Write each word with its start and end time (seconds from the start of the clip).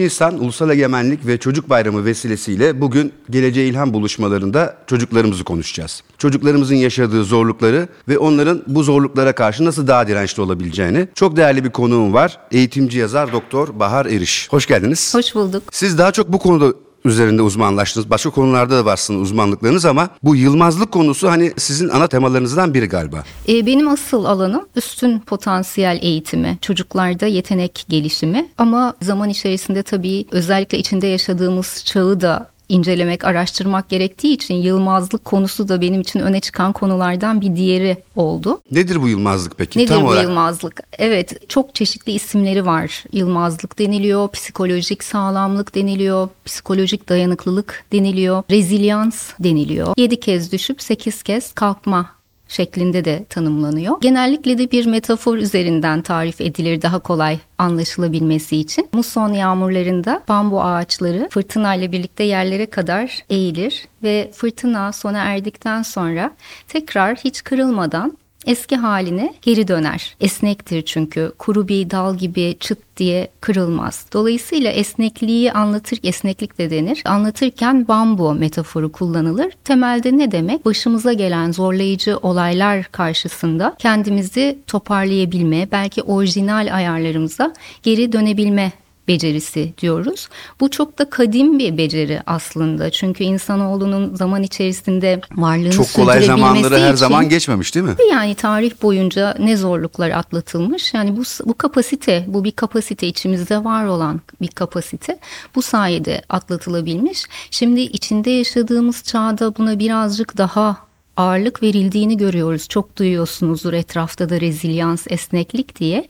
23 0.00 0.10
Nisan 0.10 0.40
Ulusal 0.40 0.70
Egemenlik 0.70 1.26
ve 1.26 1.38
Çocuk 1.38 1.70
Bayramı 1.70 2.04
vesilesiyle 2.04 2.80
bugün 2.80 3.12
Geleceğe 3.30 3.68
İlham 3.68 3.92
buluşmalarında 3.92 4.76
çocuklarımızı 4.86 5.44
konuşacağız. 5.44 6.02
Çocuklarımızın 6.18 6.74
yaşadığı 6.74 7.24
zorlukları 7.24 7.88
ve 8.08 8.18
onların 8.18 8.62
bu 8.66 8.82
zorluklara 8.82 9.32
karşı 9.32 9.64
nasıl 9.64 9.86
daha 9.86 10.08
dirençli 10.08 10.42
olabileceğini 10.42 11.08
çok 11.14 11.36
değerli 11.36 11.64
bir 11.64 11.70
konuğum 11.70 12.14
var. 12.14 12.38
Eğitimci 12.50 12.98
yazar 12.98 13.32
Doktor 13.32 13.78
Bahar 13.78 14.06
Eriş. 14.06 14.48
Hoş 14.50 14.66
geldiniz. 14.66 15.14
Hoş 15.14 15.34
bulduk. 15.34 15.62
Siz 15.72 15.98
daha 15.98 16.12
çok 16.12 16.32
bu 16.32 16.38
konuda 16.38 16.74
üzerinde 17.04 17.42
uzmanlaştınız. 17.42 18.10
Başka 18.10 18.30
konularda 18.30 18.76
da 18.76 18.84
varsınız 18.84 19.20
uzmanlıklarınız 19.20 19.84
ama 19.84 20.08
bu 20.22 20.36
yılmazlık 20.36 20.92
konusu 20.92 21.30
hani 21.30 21.52
sizin 21.56 21.88
ana 21.88 22.06
temalarınızdan 22.06 22.74
biri 22.74 22.86
galiba. 22.86 23.24
E, 23.48 23.66
benim 23.66 23.88
asıl 23.88 24.24
alanım 24.24 24.66
üstün 24.76 25.18
potansiyel 25.18 25.98
eğitimi, 26.02 26.58
çocuklarda 26.60 27.26
yetenek 27.26 27.84
gelişimi 27.88 28.48
ama 28.58 28.94
zaman 29.02 29.28
içerisinde 29.28 29.82
tabii 29.82 30.26
özellikle 30.30 30.78
içinde 30.78 31.06
yaşadığımız 31.06 31.82
çağı 31.84 32.20
da 32.20 32.50
incelemek, 32.70 33.24
araştırmak 33.24 33.88
gerektiği 33.88 34.32
için 34.32 34.54
yılmazlık 34.54 35.24
konusu 35.24 35.68
da 35.68 35.80
benim 35.80 36.00
için 36.00 36.20
öne 36.20 36.40
çıkan 36.40 36.72
konulardan 36.72 37.40
bir 37.40 37.56
diğeri 37.56 37.96
oldu. 38.16 38.60
Nedir 38.70 39.02
bu 39.02 39.08
yılmazlık 39.08 39.58
peki? 39.58 39.78
Nedir 39.78 39.88
Tam 39.88 40.02
bu 40.02 40.06
olarak? 40.06 40.22
yılmazlık? 40.24 40.80
Evet, 40.98 41.48
çok 41.48 41.74
çeşitli 41.74 42.12
isimleri 42.12 42.66
var. 42.66 43.04
Yılmazlık 43.12 43.78
deniliyor, 43.78 44.28
psikolojik 44.28 45.04
sağlamlık 45.04 45.74
deniliyor, 45.74 46.28
psikolojik 46.44 47.08
dayanıklılık 47.08 47.84
deniliyor, 47.92 48.42
rezilyans 48.50 49.30
deniliyor. 49.40 49.94
7 49.96 50.20
kez 50.20 50.52
düşüp 50.52 50.82
8 50.82 51.22
kez 51.22 51.52
kalkma 51.52 52.19
şeklinde 52.50 53.04
de 53.04 53.24
tanımlanıyor. 53.28 54.00
Genellikle 54.00 54.58
de 54.58 54.70
bir 54.70 54.86
metafor 54.86 55.36
üzerinden 55.36 56.02
tarif 56.02 56.40
edilir 56.40 56.82
daha 56.82 56.98
kolay 56.98 57.38
anlaşılabilmesi 57.58 58.56
için. 58.56 58.88
Muson 58.92 59.32
yağmurlarında 59.32 60.22
bambu 60.28 60.62
ağaçları 60.62 61.28
fırtınayla 61.30 61.92
birlikte 61.92 62.24
yerlere 62.24 62.66
kadar 62.66 63.18
eğilir 63.30 63.88
ve 64.02 64.30
fırtına 64.34 64.92
sona 64.92 65.18
erdikten 65.18 65.82
sonra 65.82 66.30
tekrar 66.68 67.16
hiç 67.16 67.44
kırılmadan 67.44 68.18
eski 68.46 68.76
haline 68.76 69.34
geri 69.42 69.68
döner. 69.68 70.16
Esnektir 70.20 70.82
çünkü 70.82 71.32
kuru 71.38 71.68
bir 71.68 71.90
dal 71.90 72.16
gibi 72.16 72.56
çıt 72.60 72.78
diye 72.96 73.28
kırılmaz. 73.40 74.06
Dolayısıyla 74.12 74.70
esnekliği 74.70 75.52
anlatır, 75.52 75.98
esneklik 76.02 76.58
de 76.58 76.70
denir. 76.70 77.02
Anlatırken 77.04 77.88
bambu 77.88 78.34
metaforu 78.34 78.92
kullanılır. 78.92 79.52
Temelde 79.64 80.18
ne 80.18 80.32
demek? 80.32 80.64
Başımıza 80.64 81.12
gelen 81.12 81.52
zorlayıcı 81.52 82.16
olaylar 82.16 82.84
karşısında 82.84 83.76
kendimizi 83.78 84.58
toparlayabilme, 84.66 85.68
belki 85.72 86.02
orijinal 86.02 86.76
ayarlarımıza 86.76 87.54
geri 87.82 88.12
dönebilme 88.12 88.72
becerisi 89.14 89.72
diyoruz. 89.82 90.28
Bu 90.60 90.70
çok 90.70 90.98
da 90.98 91.10
kadim 91.10 91.58
bir 91.58 91.78
beceri 91.78 92.20
aslında. 92.26 92.90
Çünkü 92.90 93.24
insanoğlunun 93.24 94.14
zaman 94.14 94.42
içerisinde 94.42 95.20
varlığını 95.32 95.70
Çok 95.70 95.92
kolay 95.94 96.22
zamanları 96.22 96.74
her 96.78 96.86
için- 96.86 96.94
zaman 96.96 97.28
geçmemiş 97.28 97.74
değil 97.74 97.86
mi? 97.86 97.94
yani 98.12 98.34
tarih 98.34 98.72
boyunca 98.82 99.34
ne 99.38 99.56
zorluklar 99.56 100.10
atlatılmış. 100.10 100.94
Yani 100.94 101.16
bu 101.16 101.22
bu 101.44 101.54
kapasite, 101.54 102.24
bu 102.28 102.44
bir 102.44 102.52
kapasite 102.52 103.06
içimizde 103.06 103.64
var 103.64 103.84
olan 103.86 104.20
bir 104.40 104.48
kapasite. 104.48 105.18
Bu 105.54 105.62
sayede 105.62 106.22
atlatılabilmiş. 106.28 107.24
Şimdi 107.50 107.80
içinde 107.80 108.30
yaşadığımız 108.30 109.02
çağda 109.04 109.56
buna 109.56 109.78
birazcık 109.78 110.36
daha 110.38 110.76
ağırlık 111.20 111.62
verildiğini 111.62 112.16
görüyoruz. 112.16 112.68
Çok 112.68 112.96
duyuyorsunuzdur 112.96 113.72
etrafta 113.72 114.28
da 114.28 114.40
rezilyans, 114.40 115.06
esneklik 115.10 115.80
diye. 115.80 116.08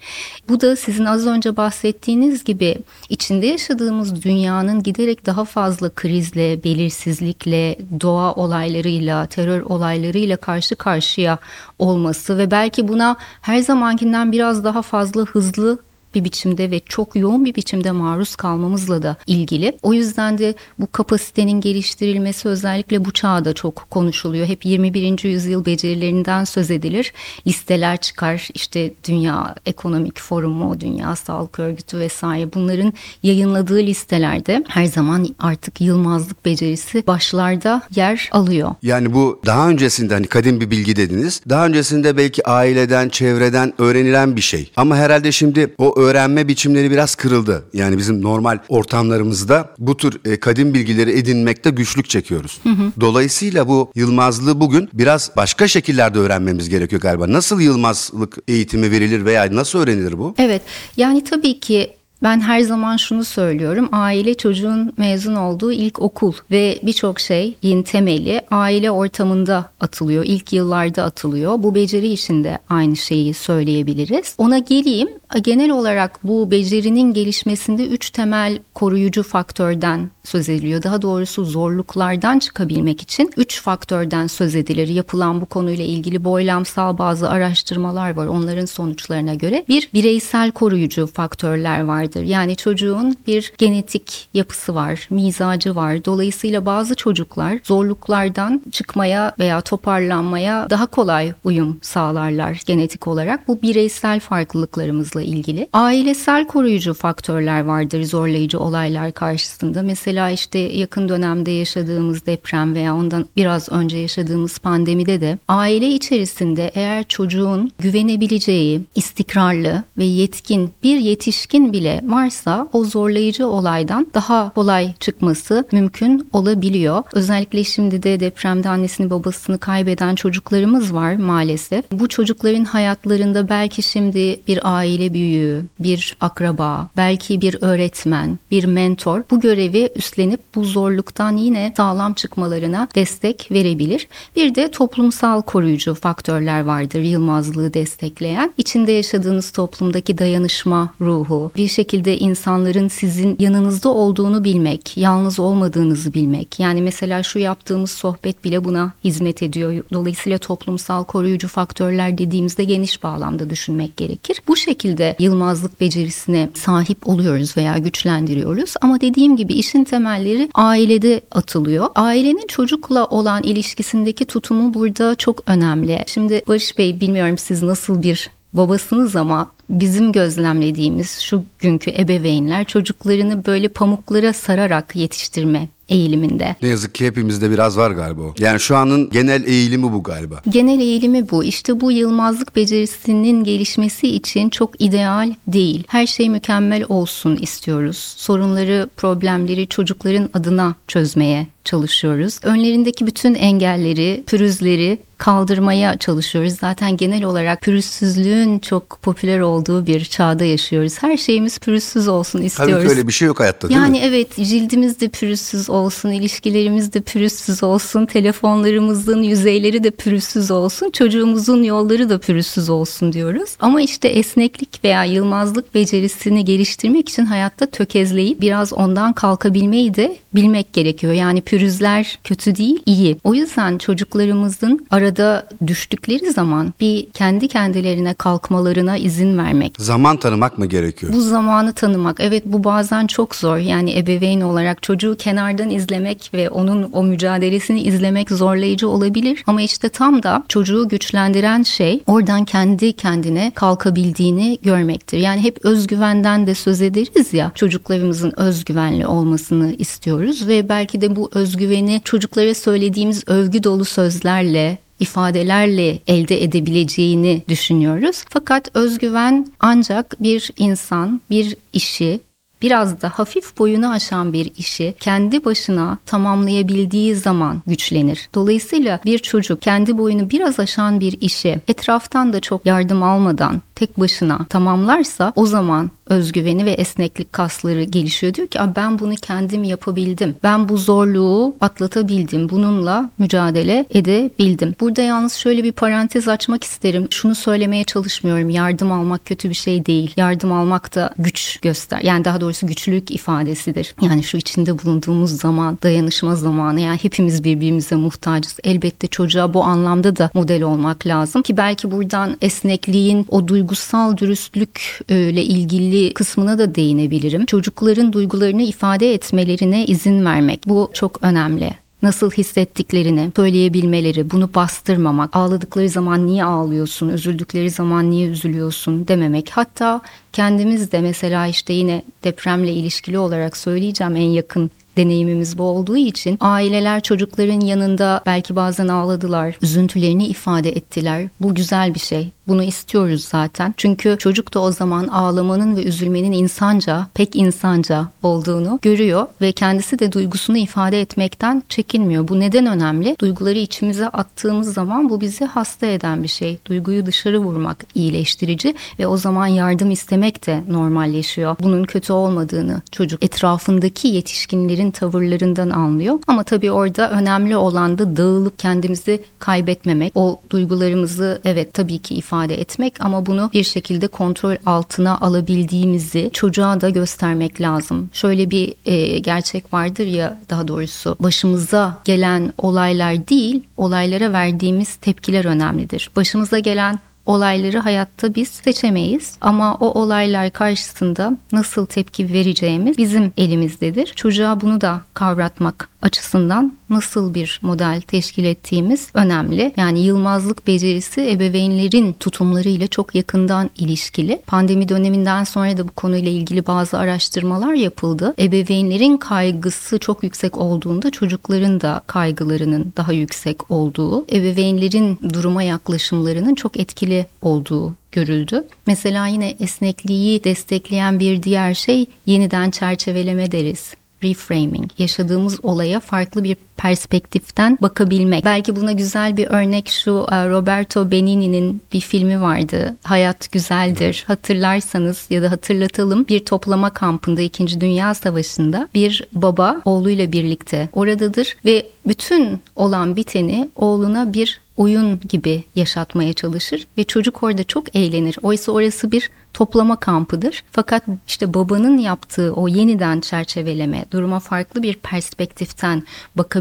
Bu 0.49 0.61
da 0.61 0.77
sizin 0.77 1.05
az 1.05 1.27
önce 1.27 1.57
bahsettiğiniz 1.57 2.45
gibi 2.45 2.79
içinde 3.09 3.47
yaşadığımız 3.47 4.25
dünyanın 4.25 4.83
giderek 4.83 5.27
daha 5.27 5.45
fazla 5.45 5.91
krizle, 5.91 6.65
belirsizlikle, 6.65 7.79
doğa 8.01 8.35
olaylarıyla, 8.35 9.27
terör 9.27 9.61
olaylarıyla 9.63 10.37
karşı 10.37 10.77
karşıya 10.77 11.39
olması 11.79 12.39
ve 12.39 12.51
belki 12.51 12.89
buna 12.89 13.17
her 13.41 13.59
zamankinden 13.59 14.33
biraz 14.33 14.65
daha 14.65 14.83
fazla 14.83 15.23
hızlı 15.23 15.79
bir 16.15 16.25
biçimde 16.25 16.71
ve 16.71 16.81
çok 16.81 17.17
yoğun 17.17 17.45
bir 17.45 17.55
biçimde 17.55 17.91
maruz 17.91 18.37
kalmamızla 18.37 19.03
da 19.03 19.17
ilgili. 19.27 19.79
O 19.83 19.93
yüzden 19.93 20.39
de 20.39 20.55
bu 20.79 20.93
kapasitenin 20.93 21.61
geliştirilmesi 21.61 22.49
özellikle 22.49 23.05
bu 23.05 23.11
çağda 23.11 23.53
çok 23.53 23.91
konuşuluyor. 23.91 24.47
Hep 24.47 24.65
21. 24.65 25.25
yüzyıl 25.25 25.67
becerilerinden 25.67 26.45
söz 26.45 26.71
edilir. 26.71 27.13
Listeler 27.47 27.97
çıkar. 27.97 28.49
İşte 28.55 28.95
Dünya 29.09 29.55
Ekonomik 29.67 30.21
Forumu, 30.21 30.81
Dünya 30.81 31.17
Sağlık 31.17 31.59
Örgütü 31.59 31.99
vesaire 31.99 32.53
bunların 32.55 32.93
yayınladığı 33.23 33.79
listelerde 33.79 34.65
her 34.69 34.85
zaman 34.85 35.29
artık 35.39 35.81
yılmazlık 35.81 36.45
becerisi 36.45 37.07
başlarda 37.07 37.83
yer 37.95 38.29
alıyor. 38.33 38.75
Yani 38.83 39.15
bu 39.15 39.41
daha 39.47 39.69
öncesinde 39.69 40.15
hani 40.15 40.27
kadim 40.27 40.61
bir 40.61 40.71
bilgi 40.71 40.97
dediniz. 40.97 41.41
Daha 41.49 41.67
öncesinde 41.67 42.17
belki 42.17 42.49
aileden, 42.49 43.09
çevreden 43.09 43.73
öğrenilen 43.79 44.37
bir 44.37 44.41
şey. 44.41 44.71
Ama 44.77 44.97
herhalde 44.97 45.33
şimdi 45.33 45.75
o 45.79 46.00
öğrenme 46.01 46.49
biçimleri 46.49 46.91
biraz 46.91 47.15
kırıldı. 47.15 47.65
Yani 47.73 47.99
bizim 47.99 48.23
normal 48.23 48.59
ortamlarımızda 48.69 49.75
bu 49.79 49.97
tür 49.97 50.21
e, 50.25 50.41
kadim 50.41 50.75
bilgileri 50.75 51.11
edinmekte 51.19 51.71
güçlük 51.71 52.09
çekiyoruz. 52.09 52.61
Dolayısıyla 53.01 53.69
bu 53.69 53.93
yılmazlığı 53.95 54.61
bugün 54.61 54.89
biraz 54.93 55.31
başka 55.37 55.69
şekillerde 55.69 56.19
öğrenmemiz 56.19 56.69
gerekiyor 56.69 57.03
galiba. 57.03 57.33
Nasıl 57.33 57.61
yılmazlık 57.61 58.39
eğitimi 58.49 58.91
verilir 58.91 59.25
veya 59.25 59.49
nasıl 59.57 59.79
öğrenilir 59.79 60.19
bu? 60.19 60.35
Evet 60.39 60.63
yani 60.97 61.25
tabii 61.25 61.61
ki 61.61 62.00
ben 62.23 62.41
her 62.41 62.61
zaman 62.61 62.97
şunu 62.97 63.25
söylüyorum. 63.25 63.89
Aile 63.93 64.35
çocuğun 64.35 64.93
mezun 64.97 65.35
olduğu 65.35 65.73
ilk 65.73 66.03
okul 66.03 66.33
ve 66.51 66.79
birçok 66.83 67.21
şeyin 67.21 67.83
temeli 67.83 68.41
aile 68.51 68.91
ortamında 68.91 69.71
atılıyor. 69.81 70.25
İlk 70.27 70.53
yıllarda 70.53 71.05
atılıyor. 71.05 71.63
Bu 71.63 71.75
beceri 71.75 72.09
işinde 72.09 72.59
aynı 72.69 72.97
şeyi 72.97 73.35
söyleyebiliriz. 73.35 74.35
Ona 74.39 74.59
geleyim. 74.59 75.09
Genel 75.43 75.71
olarak 75.71 76.21
bu 76.25 76.51
becerinin 76.51 77.13
gelişmesinde 77.13 77.87
üç 77.87 78.11
temel 78.11 78.59
koruyucu 78.75 79.23
faktörden 79.23 80.11
söz 80.25 80.49
ediliyor. 80.49 80.83
Daha 80.83 81.03
doğrusu 81.03 81.45
zorluklardan 81.45 82.39
çıkabilmek 82.39 83.03
için 83.03 83.31
üç 83.37 83.63
faktörden 83.63 84.27
söz 84.27 84.55
edilir. 84.55 84.89
Yapılan 84.89 85.41
bu 85.41 85.47
konuyla 85.47 85.85
ilgili 85.85 86.25
boylamsal 86.25 86.99
bazı 86.99 87.31
araştırmalar 87.31 88.17
var. 88.17 88.27
Onların 88.27 88.65
sonuçlarına 88.65 89.35
göre 89.35 89.65
bir 89.69 89.89
bireysel 89.95 90.51
koruyucu 90.51 91.07
faktörler 91.07 91.81
vardır. 92.11 92.29
Yani 92.31 92.57
çocuğun 92.57 93.17
bir 93.27 93.53
genetik 93.59 94.29
yapısı 94.35 94.75
var, 94.75 95.07
mizacı 95.11 95.77
var. 95.77 96.05
Dolayısıyla 96.05 96.67
bazı 96.67 96.95
çocuklar 96.95 97.59
zorluklardan 97.65 98.63
çıkmaya 98.71 99.33
veya 99.39 99.61
toparlanmaya 99.61 100.71
daha 100.71 100.87
kolay 100.87 101.33
uyum 101.45 101.79
sağlarlar 101.83 102.63
genetik 102.67 103.07
olarak. 103.07 103.49
Bu 103.49 103.63
bireysel 103.63 104.21
farklılıklarımızla 104.21 105.23
ilgili. 105.23 105.69
Ailesel 105.73 106.47
koruyucu 106.47 106.95
faktörler 106.95 107.65
vardır 107.65 108.05
zorlayıcı 108.05 108.59
olaylar 108.61 109.13
karşısında. 109.13 109.83
Mesela 109.83 110.31
işte 110.31 110.59
yakın 110.59 111.09
dönemde 111.09 111.51
yaşadığımız 111.51 112.27
deprem 112.27 112.75
veya 112.75 112.97
ondan 112.97 113.27
biraz 113.37 113.69
önce 113.73 113.99
yaşadığımız 113.99 114.59
pandemide 114.59 115.21
de 115.21 115.39
aile 115.49 115.89
içerisinde 115.89 116.71
eğer 116.75 117.05
çocuğun 117.09 117.73
güvenebileceği, 117.79 118.81
istikrarlı 118.95 119.83
ve 119.99 120.05
yetkin 120.05 120.71
bir 120.83 120.97
yetişkin 120.99 121.73
bile 121.73 122.00
varsa 122.05 122.69
o 122.73 122.85
zorlayıcı 122.85 123.47
olaydan 123.47 124.07
daha 124.15 124.51
kolay 124.55 124.95
çıkması 125.01 125.65
mümkün 125.73 126.29
olabiliyor. 126.33 127.03
Özellikle 127.13 127.65
şimdi 127.65 128.03
de 128.03 128.21
depremde 128.21 128.69
annesini 128.69 129.11
babasını 129.11 129.59
kaybeden 129.59 130.15
çocuklarımız 130.15 130.95
var 130.95 131.17
maalesef. 131.17 131.85
Bu 131.93 132.09
çocukların 132.09 132.65
hayatlarında 132.65 133.49
belki 133.49 133.83
şimdi 133.83 134.41
bir 134.49 134.61
aile 134.63 135.15
büyüğü, 135.15 135.65
bir 135.79 136.17
akraba, 136.21 136.89
belki 136.97 137.41
bir 137.41 137.57
öğretmen, 137.61 138.39
bir 138.51 138.65
mentor 138.65 139.23
bu 139.31 139.41
görevi 139.41 139.91
üstlenip 139.97 140.41
bu 140.55 140.65
zorluktan 140.65 141.37
yine 141.37 141.73
sağlam 141.77 142.15
çıkmalarına 142.15 142.89
destek 142.95 143.49
verebilir. 143.51 144.09
Bir 144.37 144.55
de 144.55 144.71
toplumsal 144.71 145.43
koruyucu 145.43 145.95
faktörler 145.95 146.61
vardır 146.61 147.01
yılmazlığı 147.01 147.75
destekleyen. 147.75 148.53
İçinde 148.57 148.93
yaşadığınız 148.93 149.51
toplumdaki 149.51 150.19
dayanışma 150.19 150.95
ruhu, 151.01 151.53
bir 151.57 151.69
şekilde 151.69 151.90
insanların 151.99 152.89
sizin 152.89 153.37
yanınızda 153.39 153.89
olduğunu 153.89 154.45
bilmek, 154.45 154.97
yalnız 154.97 155.41
olmadığınızı 155.41 156.15
bilmek. 156.15 156.61
Yani 156.61 156.83
mesela 156.83 157.23
şu 157.23 157.39
yaptığımız 157.39 157.91
sohbet 157.91 158.45
bile 158.45 158.65
buna 158.65 158.93
hizmet 159.05 159.43
ediyor. 159.43 159.85
Dolayısıyla 159.93 160.39
toplumsal 160.39 161.05
koruyucu 161.05 161.49
faktörler 161.49 162.19
dediğimizde 162.19 162.65
geniş 162.65 163.03
bağlamda 163.03 163.51
düşünmek 163.51 163.97
gerekir. 163.97 164.43
Bu 164.49 164.57
şekilde 164.57 165.17
yılmazlık 165.19 165.81
becerisine 165.81 166.51
sahip 166.55 167.09
oluyoruz 167.09 167.57
veya 167.57 167.79
güçlendiriyoruz. 167.79 168.75
Ama 168.81 169.01
dediğim 169.01 169.37
gibi 169.37 169.53
işin 169.53 169.85
temelleri 169.85 170.51
ailede 170.55 171.21
atılıyor. 171.31 171.87
Ailenin 171.95 172.47
çocukla 172.47 173.07
olan 173.07 173.43
ilişkisindeki 173.43 174.25
tutumu 174.25 174.75
burada 174.75 175.15
çok 175.15 175.43
önemli. 175.47 176.05
Şimdi 176.07 176.43
Barış 176.49 176.79
Bey 176.79 177.01
bilmiyorum 177.01 177.39
siz 177.39 177.63
nasıl 177.63 178.03
bir 178.03 178.31
babasınız 178.53 179.17
ama 179.17 179.51
bizim 179.71 180.13
gözlemlediğimiz 180.13 181.21
şu 181.21 181.45
günkü 181.59 181.91
ebeveynler 181.91 182.65
çocuklarını 182.65 183.47
böyle 183.47 183.69
pamuklara 183.69 184.33
sararak 184.33 184.97
yetiştirme 184.97 185.69
eğiliminde. 185.89 186.57
Ne 186.63 186.69
yazık 186.69 186.95
ki 186.95 187.07
hepimizde 187.07 187.51
biraz 187.51 187.77
var 187.77 187.91
galiba 187.91 188.23
o. 188.23 188.35
Yani 188.39 188.61
şu 188.61 188.77
anın 188.77 189.11
genel 189.11 189.45
eğilimi 189.47 189.93
bu 189.93 190.03
galiba. 190.03 190.43
Genel 190.49 190.81
eğilimi 190.81 191.31
bu. 191.31 191.45
İşte 191.45 191.81
bu 191.81 191.93
yılmazlık 191.93 192.57
becerisinin 192.57 193.45
gelişmesi 193.45 194.09
için 194.09 194.51
çok 194.51 194.81
ideal 194.81 195.35
değil. 195.47 195.85
Her 195.89 196.07
şey 196.07 196.31
mükemmel 196.31 196.85
olsun 196.89 197.37
istiyoruz. 197.37 198.15
Sorunları, 198.17 198.89
problemleri 198.97 199.69
çocukların 199.69 200.31
adına 200.35 200.75
çözmeye 200.89 201.47
çalışıyoruz. 201.65 202.41
Önlerindeki 202.43 203.07
bütün 203.07 203.35
engelleri, 203.35 204.25
pürüzleri 204.27 204.99
kaldırmaya 205.21 205.99
çalışıyoruz. 205.99 206.53
Zaten 206.53 206.97
genel 206.97 207.25
olarak 207.25 207.61
pürüzsüzlüğün 207.61 208.59
çok 208.59 208.99
popüler 209.03 209.41
olduğu 209.41 209.87
bir 209.87 210.05
çağda 210.05 210.45
yaşıyoruz. 210.45 211.03
Her 211.03 211.17
şeyimiz 211.17 211.59
pürüzsüz 211.59 212.09
olsun 212.09 212.43
istiyoruz. 212.43 212.75
Tabii 212.75 212.87
ki 212.87 212.91
öyle 212.91 213.09
bir 213.09 213.13
şey 213.13 213.29
yok 213.29 213.41
hayatta 213.41 213.69
değil 213.69 213.81
yani 213.81 213.91
mi? 213.91 213.99
Yani 213.99 214.09
evet 214.09 214.37
cildimiz 214.37 215.01
de 215.01 215.09
pürüzsüz 215.09 215.71
olsun, 215.71 216.11
ilişkilerimiz 216.11 216.93
de 216.93 217.01
pürüzsüz 217.01 217.63
olsun, 217.63 218.07
telefonlarımızın 218.07 219.23
yüzeyleri 219.23 219.85
de 219.85 219.91
pürüzsüz 219.91 220.51
olsun, 220.51 220.91
çocuğumuzun 220.91 221.63
yolları 221.63 222.09
da 222.09 222.19
pürüzsüz 222.19 222.71
olsun 222.71 223.13
diyoruz. 223.13 223.51
Ama 223.61 223.81
işte 223.81 224.09
esneklik 224.09 224.85
veya 224.85 225.05
yılmazlık 225.05 225.75
becerisini 225.75 226.45
geliştirmek 226.45 227.09
için 227.09 227.25
hayatta 227.25 227.67
tökezleyip 227.67 228.41
biraz 228.41 228.73
ondan 228.73 229.13
kalkabilmeyi 229.13 229.95
de 229.95 230.17
bilmek 230.35 230.73
gerekiyor. 230.73 231.13
Yani 231.13 231.41
pürüzler 231.51 232.19
kötü 232.25 232.57
değil, 232.57 232.83
iyi. 232.87 233.17
O 233.25 233.35
yüzden 233.35 233.79
çocuklarımızın 233.79 234.87
arada 234.91 235.49
düştükleri 235.67 236.33
zaman 236.33 236.75
bir 236.81 237.11
kendi 237.11 237.49
kendilerine 237.49 238.15
kalkmalarına 238.15 238.97
izin 238.97 239.39
vermek. 239.39 239.75
Zaman 239.79 240.17
tanımak 240.17 240.59
mı 240.59 240.67
gerekiyor? 240.67 241.13
Bu 241.13 241.21
zamanı 241.21 241.73
tanımak. 241.73 242.17
Evet 242.21 242.43
bu 242.47 242.65
bazen 242.65 243.07
çok 243.07 243.37
zor. 243.37 243.57
Yani 243.57 243.99
ebeveyn 243.99 244.41
olarak 244.41 244.83
çocuğu 244.83 245.17
kenardan 245.19 245.71
izlemek 245.71 246.31
ve 246.35 246.51
onun 246.51 246.91
o 246.93 247.03
mücadelesini 247.03 247.83
izlemek 247.83 248.31
zorlayıcı 248.31 248.89
olabilir. 248.89 249.45
Ama 249.47 249.63
işte 249.63 249.89
tam 249.89 250.23
da 250.23 250.43
çocuğu 250.49 250.89
güçlendiren 250.89 251.63
şey 251.63 252.03
oradan 252.07 252.45
kendi 252.45 252.93
kendine 252.93 253.53
kalkabildiğini 253.55 254.59
görmektir. 254.63 255.19
Yani 255.19 255.43
hep 255.43 255.65
özgüvenden 255.65 256.47
de 256.47 256.55
söz 256.55 256.83
ederiz 256.83 257.33
ya 257.33 257.53
çocuklarımızın 257.55 258.33
özgüvenli 258.37 259.07
olmasını 259.07 259.73
istiyoruz 259.73 260.49
ve 260.49 260.69
belki 260.69 261.01
de 261.01 261.17
bu 261.17 261.31
özgüveni 261.41 262.01
çocuklara 262.05 262.55
söylediğimiz 262.55 263.25
övgü 263.27 263.63
dolu 263.65 263.85
sözlerle 263.85 264.79
ifadelerle 265.01 265.99
elde 266.07 266.43
edebileceğini 266.43 267.43
düşünüyoruz. 267.49 268.25
Fakat 268.29 268.77
özgüven 268.77 269.47
ancak 269.61 270.23
bir 270.23 270.51
insan, 270.59 271.21
bir 271.31 271.57
işi 271.73 272.21
biraz 272.63 273.03
da 273.03 273.09
hafif 273.09 273.59
boyunu 273.59 273.91
aşan 273.91 274.33
bir 274.33 274.53
işi 274.57 274.95
kendi 275.01 275.45
başına 275.45 275.99
tamamlayabildiği 276.07 277.17
zaman 277.17 277.63
güçlenir. 277.67 278.29
Dolayısıyla 278.35 279.01
bir 279.05 279.19
çocuk 279.19 279.63
kendi 279.63 279.99
boyunu 279.99 280.31
biraz 280.31 280.61
aşan 280.61 281.01
bir 281.01 281.21
işi 281.21 281.61
etraftan 281.69 282.33
da 282.33 282.41
çok 282.41 282.67
yardım 282.67 283.03
almadan 283.03 283.63
tek 283.75 284.01
başına 284.01 284.47
tamamlarsa 284.49 285.33
o 285.37 285.47
zaman 285.47 285.91
özgüveni 286.11 286.65
ve 286.65 286.71
esneklik 286.71 287.33
kasları 287.33 287.83
gelişiyor. 287.83 288.35
Diyor 288.35 288.49
ki 288.49 288.59
ben 288.77 288.99
bunu 288.99 289.15
kendim 289.15 289.65
yapabildim. 289.65 290.37
Ben 290.43 290.69
bu 290.69 290.77
zorluğu 290.77 291.57
atlatabildim. 291.61 292.49
Bununla 292.49 293.11
mücadele 293.19 293.87
edebildim. 293.91 294.75
Burada 294.81 295.03
yalnız 295.03 295.33
şöyle 295.33 295.65
bir 295.65 295.73
parantez 295.73 296.29
açmak 296.29 296.65
isterim. 296.65 297.09
Şunu 297.11 297.35
söylemeye 297.35 297.85
çalışmıyorum. 297.85 298.51
Yardım 298.51 298.93
almak 298.93 299.25
kötü 299.25 299.49
bir 299.49 299.55
şey 299.55 299.87
değil. 299.87 300.15
Yardım 300.17 300.53
almak 300.53 300.95
da 300.95 301.11
güç 301.19 301.59
göster. 301.63 302.01
Yani 302.01 302.25
daha 302.25 302.41
doğrusu 302.41 302.67
güçlülük 302.67 303.11
ifadesidir. 303.11 303.95
Yani 304.03 304.25
şu 304.25 304.37
içinde 304.37 304.79
bulunduğumuz 304.79 305.31
zaman 305.31 305.79
dayanışma 305.83 306.37
zamanı. 306.37 306.81
Yani 306.81 306.99
hepimiz 307.03 307.45
birbirimize 307.45 307.97
muhtacız. 307.97 308.57
Elbette 308.65 309.07
çocuğa 309.07 309.55
bu 309.55 309.65
anlamda 309.65 310.17
da 310.17 310.31
model 310.35 310.63
olmak 310.63 311.07
lazım 311.07 311.43
ki 311.43 311.57
belki 311.57 311.91
buradan 311.91 312.37
esnekliğin 312.41 313.27
o 313.29 313.49
duygusal 313.49 314.17
dürüstlükle 314.17 315.43
ilgili 315.43 316.00
kısmına 316.09 316.59
da 316.59 316.75
değinebilirim. 316.75 317.47
Çocukların 317.47 318.13
duygularını 318.13 318.63
ifade 318.63 319.15
etmelerine 319.15 319.85
izin 319.85 320.25
vermek. 320.25 320.69
Bu 320.69 320.91
çok 320.95 321.23
önemli 321.23 321.75
nasıl 322.03 322.31
hissettiklerini 322.31 323.33
söyleyebilmeleri, 323.37 324.31
bunu 324.31 324.51
bastırmamak, 324.55 325.37
ağladıkları 325.37 325.89
zaman 325.89 326.27
niye 326.27 326.45
ağlıyorsun, 326.45 327.09
üzüldükleri 327.09 327.71
zaman 327.71 328.11
niye 328.11 328.29
üzülüyorsun 328.29 329.09
dememek. 329.09 329.51
Hatta 329.51 330.01
kendimiz 330.33 330.93
de 330.93 331.01
mesela 331.01 331.47
işte 331.47 331.73
yine 331.73 332.03
depremle 332.25 332.73
ilişkili 332.73 333.19
olarak 333.19 333.57
söyleyeceğim 333.57 334.17
en 334.17 334.31
yakın 334.31 334.71
deneyimimiz 335.01 335.59
bu 335.59 335.63
olduğu 335.63 335.97
için 335.97 336.39
aileler 336.41 337.01
çocukların 337.01 337.61
yanında 337.61 338.23
belki 338.27 338.57
bazen 338.57 338.89
ağladılar, 338.89 339.57
üzüntülerini 339.63 340.27
ifade 340.27 340.69
ettiler. 340.69 341.29
Bu 341.41 341.55
güzel 341.55 341.95
bir 341.95 342.01
şey. 342.01 342.33
Bunu 342.49 342.63
istiyoruz 342.63 343.25
zaten. 343.25 343.75
Çünkü 343.77 344.17
çocuk 344.19 344.55
da 344.55 344.61
o 344.61 344.73
zaman 344.73 345.07
ağlamanın 345.07 345.77
ve 345.77 345.85
üzülmenin 345.85 346.33
insanca, 346.33 347.07
pek 347.15 347.37
insanca 347.37 348.09
olduğunu 348.23 348.79
görüyor 348.83 349.27
ve 349.41 349.53
kendisi 349.53 349.99
de 349.99 350.13
duygusunu 350.13 350.57
ifade 350.59 351.01
etmekten 351.01 351.63
çekinmiyor. 351.69 352.29
Bu 352.29 352.41
neden 352.41 352.67
önemli? 352.67 353.17
Duyguları 353.21 353.59
içimize 353.59 354.09
attığımız 354.09 354.75
zaman 354.75 355.11
bu 355.11 355.21
bizi 355.21 355.45
hasta 355.45 355.87
eden 355.87 356.23
bir 356.23 356.29
şey. 356.29 356.59
Duyguyu 356.67 357.07
dışarı 357.07 357.39
vurmak 357.39 357.85
iyileştirici 357.95 358.75
ve 358.99 359.07
o 359.07 359.17
zaman 359.17 359.47
yardım 359.47 359.91
istemek 359.91 360.47
de 360.47 360.65
normalleşiyor. 360.69 361.57
Bunun 361.63 361.85
kötü 361.85 362.13
olmadığını 362.13 362.83
çocuk 362.93 363.25
etrafındaki 363.25 364.09
yetişkinlerin 364.09 364.90
tavırlarından 364.91 365.71
anlıyor. 365.71 366.19
Ama 366.27 366.43
tabii 366.43 366.71
orada 366.71 367.11
önemli 367.11 367.57
olan 367.57 367.99
da 367.99 368.17
dağılıp 368.17 368.59
kendimizi 368.59 369.23
kaybetmemek. 369.39 370.13
O 370.15 370.41
duygularımızı 370.51 371.41
evet 371.45 371.75
tabii 371.75 371.99
ki 371.99 372.15
ifade 372.15 372.61
etmek 372.61 372.95
ama 373.01 373.27
bunu 373.27 373.51
bir 373.53 373.65
şekilde 373.65 374.07
kontrol 374.09 374.57
altına 374.67 375.19
alabildiğimizi 375.19 376.31
çocuğa 376.33 376.81
da 376.81 376.91
göstermek 376.91 377.61
lazım. 377.61 378.11
Şöyle 378.13 378.51
bir 378.51 378.75
e, 378.87 379.19
gerçek 379.19 379.73
vardır 379.73 380.07
ya 380.07 380.39
daha 380.51 380.69
doğrusu 380.69 381.17
başımıza 381.21 381.99
gelen 382.05 382.53
olaylar 382.59 383.29
değil 383.29 383.63
olaylara 383.77 384.33
verdiğimiz 384.33 384.97
tepkiler 384.97 385.45
önemlidir. 385.45 386.11
Başımıza 386.17 386.59
gelen 386.59 386.99
olayları 387.27 387.79
hayatta 387.79 388.35
biz 388.35 388.49
seçemeyiz 388.49 389.37
ama 389.41 389.75
o 389.75 390.01
olaylar 390.01 390.51
karşısında 390.51 391.37
nasıl 391.53 391.87
tepki 391.87 392.33
vereceğimiz 392.33 392.99
bizim 392.99 393.33
elimizdedir. 393.37 394.07
Çocuğa 394.07 394.61
bunu 394.61 394.81
da 394.81 395.01
kavratmak 395.15 395.90
açısından 396.03 396.73
nasıl 396.91 397.35
bir 397.35 397.61
model 397.63 398.01
teşkil 398.01 398.45
ettiğimiz 398.45 399.09
önemli. 399.15 399.73
Yani 399.77 400.01
yılmazlık 400.01 400.67
becerisi 400.67 401.31
ebeveynlerin 401.31 402.13
tutumlarıyla 402.13 402.87
çok 402.87 403.15
yakından 403.15 403.71
ilişkili. 403.77 404.43
Pandemi 404.47 404.89
döneminden 404.89 405.45
sonra 405.45 405.77
da 405.77 405.89
bu 405.89 405.93
konuyla 405.93 406.31
ilgili 406.31 406.67
bazı 406.67 406.99
araştırmalar 406.99 407.73
yapıldı. 407.73 408.35
Ebeveynlerin 408.39 409.17
kaygısı 409.17 409.99
çok 409.99 410.23
yüksek 410.23 410.59
olduğunda 410.59 411.11
çocukların 411.11 411.81
da 411.81 412.03
kaygılarının 412.07 412.93
daha 412.97 413.13
yüksek 413.13 413.71
olduğu, 413.71 414.27
ebeveynlerin 414.37 415.19
duruma 415.35 415.63
yaklaşımlarının 415.63 416.55
çok 416.55 416.81
etkili 416.81 417.27
olduğu 417.43 417.95
görüldü. 418.13 418.65
Mesela 418.87 419.27
yine 419.27 419.57
esnekliği 419.61 420.45
destekleyen 420.45 421.21
bir 421.21 421.43
diğer 421.43 421.75
şey 421.75 422.07
yeniden 422.27 422.71
çerçeveleme 422.71 423.53
deriz 423.53 423.95
reframing, 424.23 424.91
yaşadığımız 424.99 425.65
olaya 425.65 426.01
farklı 426.01 426.45
bir 426.45 426.57
perspektiften 426.81 427.79
bakabilmek. 427.83 428.45
Belki 428.45 428.77
buna 428.77 428.93
güzel 428.93 429.37
bir 429.37 429.47
örnek 429.47 429.89
şu 429.89 430.27
e, 430.31 430.49
Roberto 430.49 431.11
Benigni'nin 431.11 431.83
bir 431.93 432.01
filmi 432.01 432.41
vardı. 432.41 432.97
Hayat 433.03 433.53
Güzeldir. 433.53 434.25
Hatırlarsanız 434.27 435.27
ya 435.31 435.43
da 435.43 435.51
hatırlatalım 435.51 436.29
bir 436.29 436.45
toplama 436.45 436.91
kampında 436.91 437.41
2. 437.41 437.81
Dünya 437.81 438.15
Savaşı'nda 438.15 438.89
bir 438.95 439.29
baba 439.33 439.81
oğluyla 439.85 440.33
birlikte 440.33 440.89
oradadır 440.93 441.57
ve 441.65 441.87
bütün 442.07 442.61
olan 442.77 443.17
biteni 443.17 443.71
oğluna 443.77 444.33
bir 444.33 444.61
oyun 444.77 445.21
gibi 445.29 445.65
yaşatmaya 445.77 446.33
çalışır 446.33 446.87
ve 446.99 447.05
çocuk 447.05 447.43
orada 447.43 447.65
çok 447.65 447.97
eğlenir. 447.97 448.39
Oysa 448.43 448.73
orası 448.73 449.13
bir 449.13 449.31
toplama 449.55 449.97
kampıdır. 449.97 450.65
Fakat 450.73 451.05
işte 451.27 451.55
babanın 451.55 451.99
yaptığı 451.99 452.53
o 452.53 452.69
yeniden 452.69 453.21
çerçeveleme, 453.21 454.05
duruma 454.11 454.41
farklı 454.41 454.83
bir 454.83 454.95
perspektiften 454.95 456.03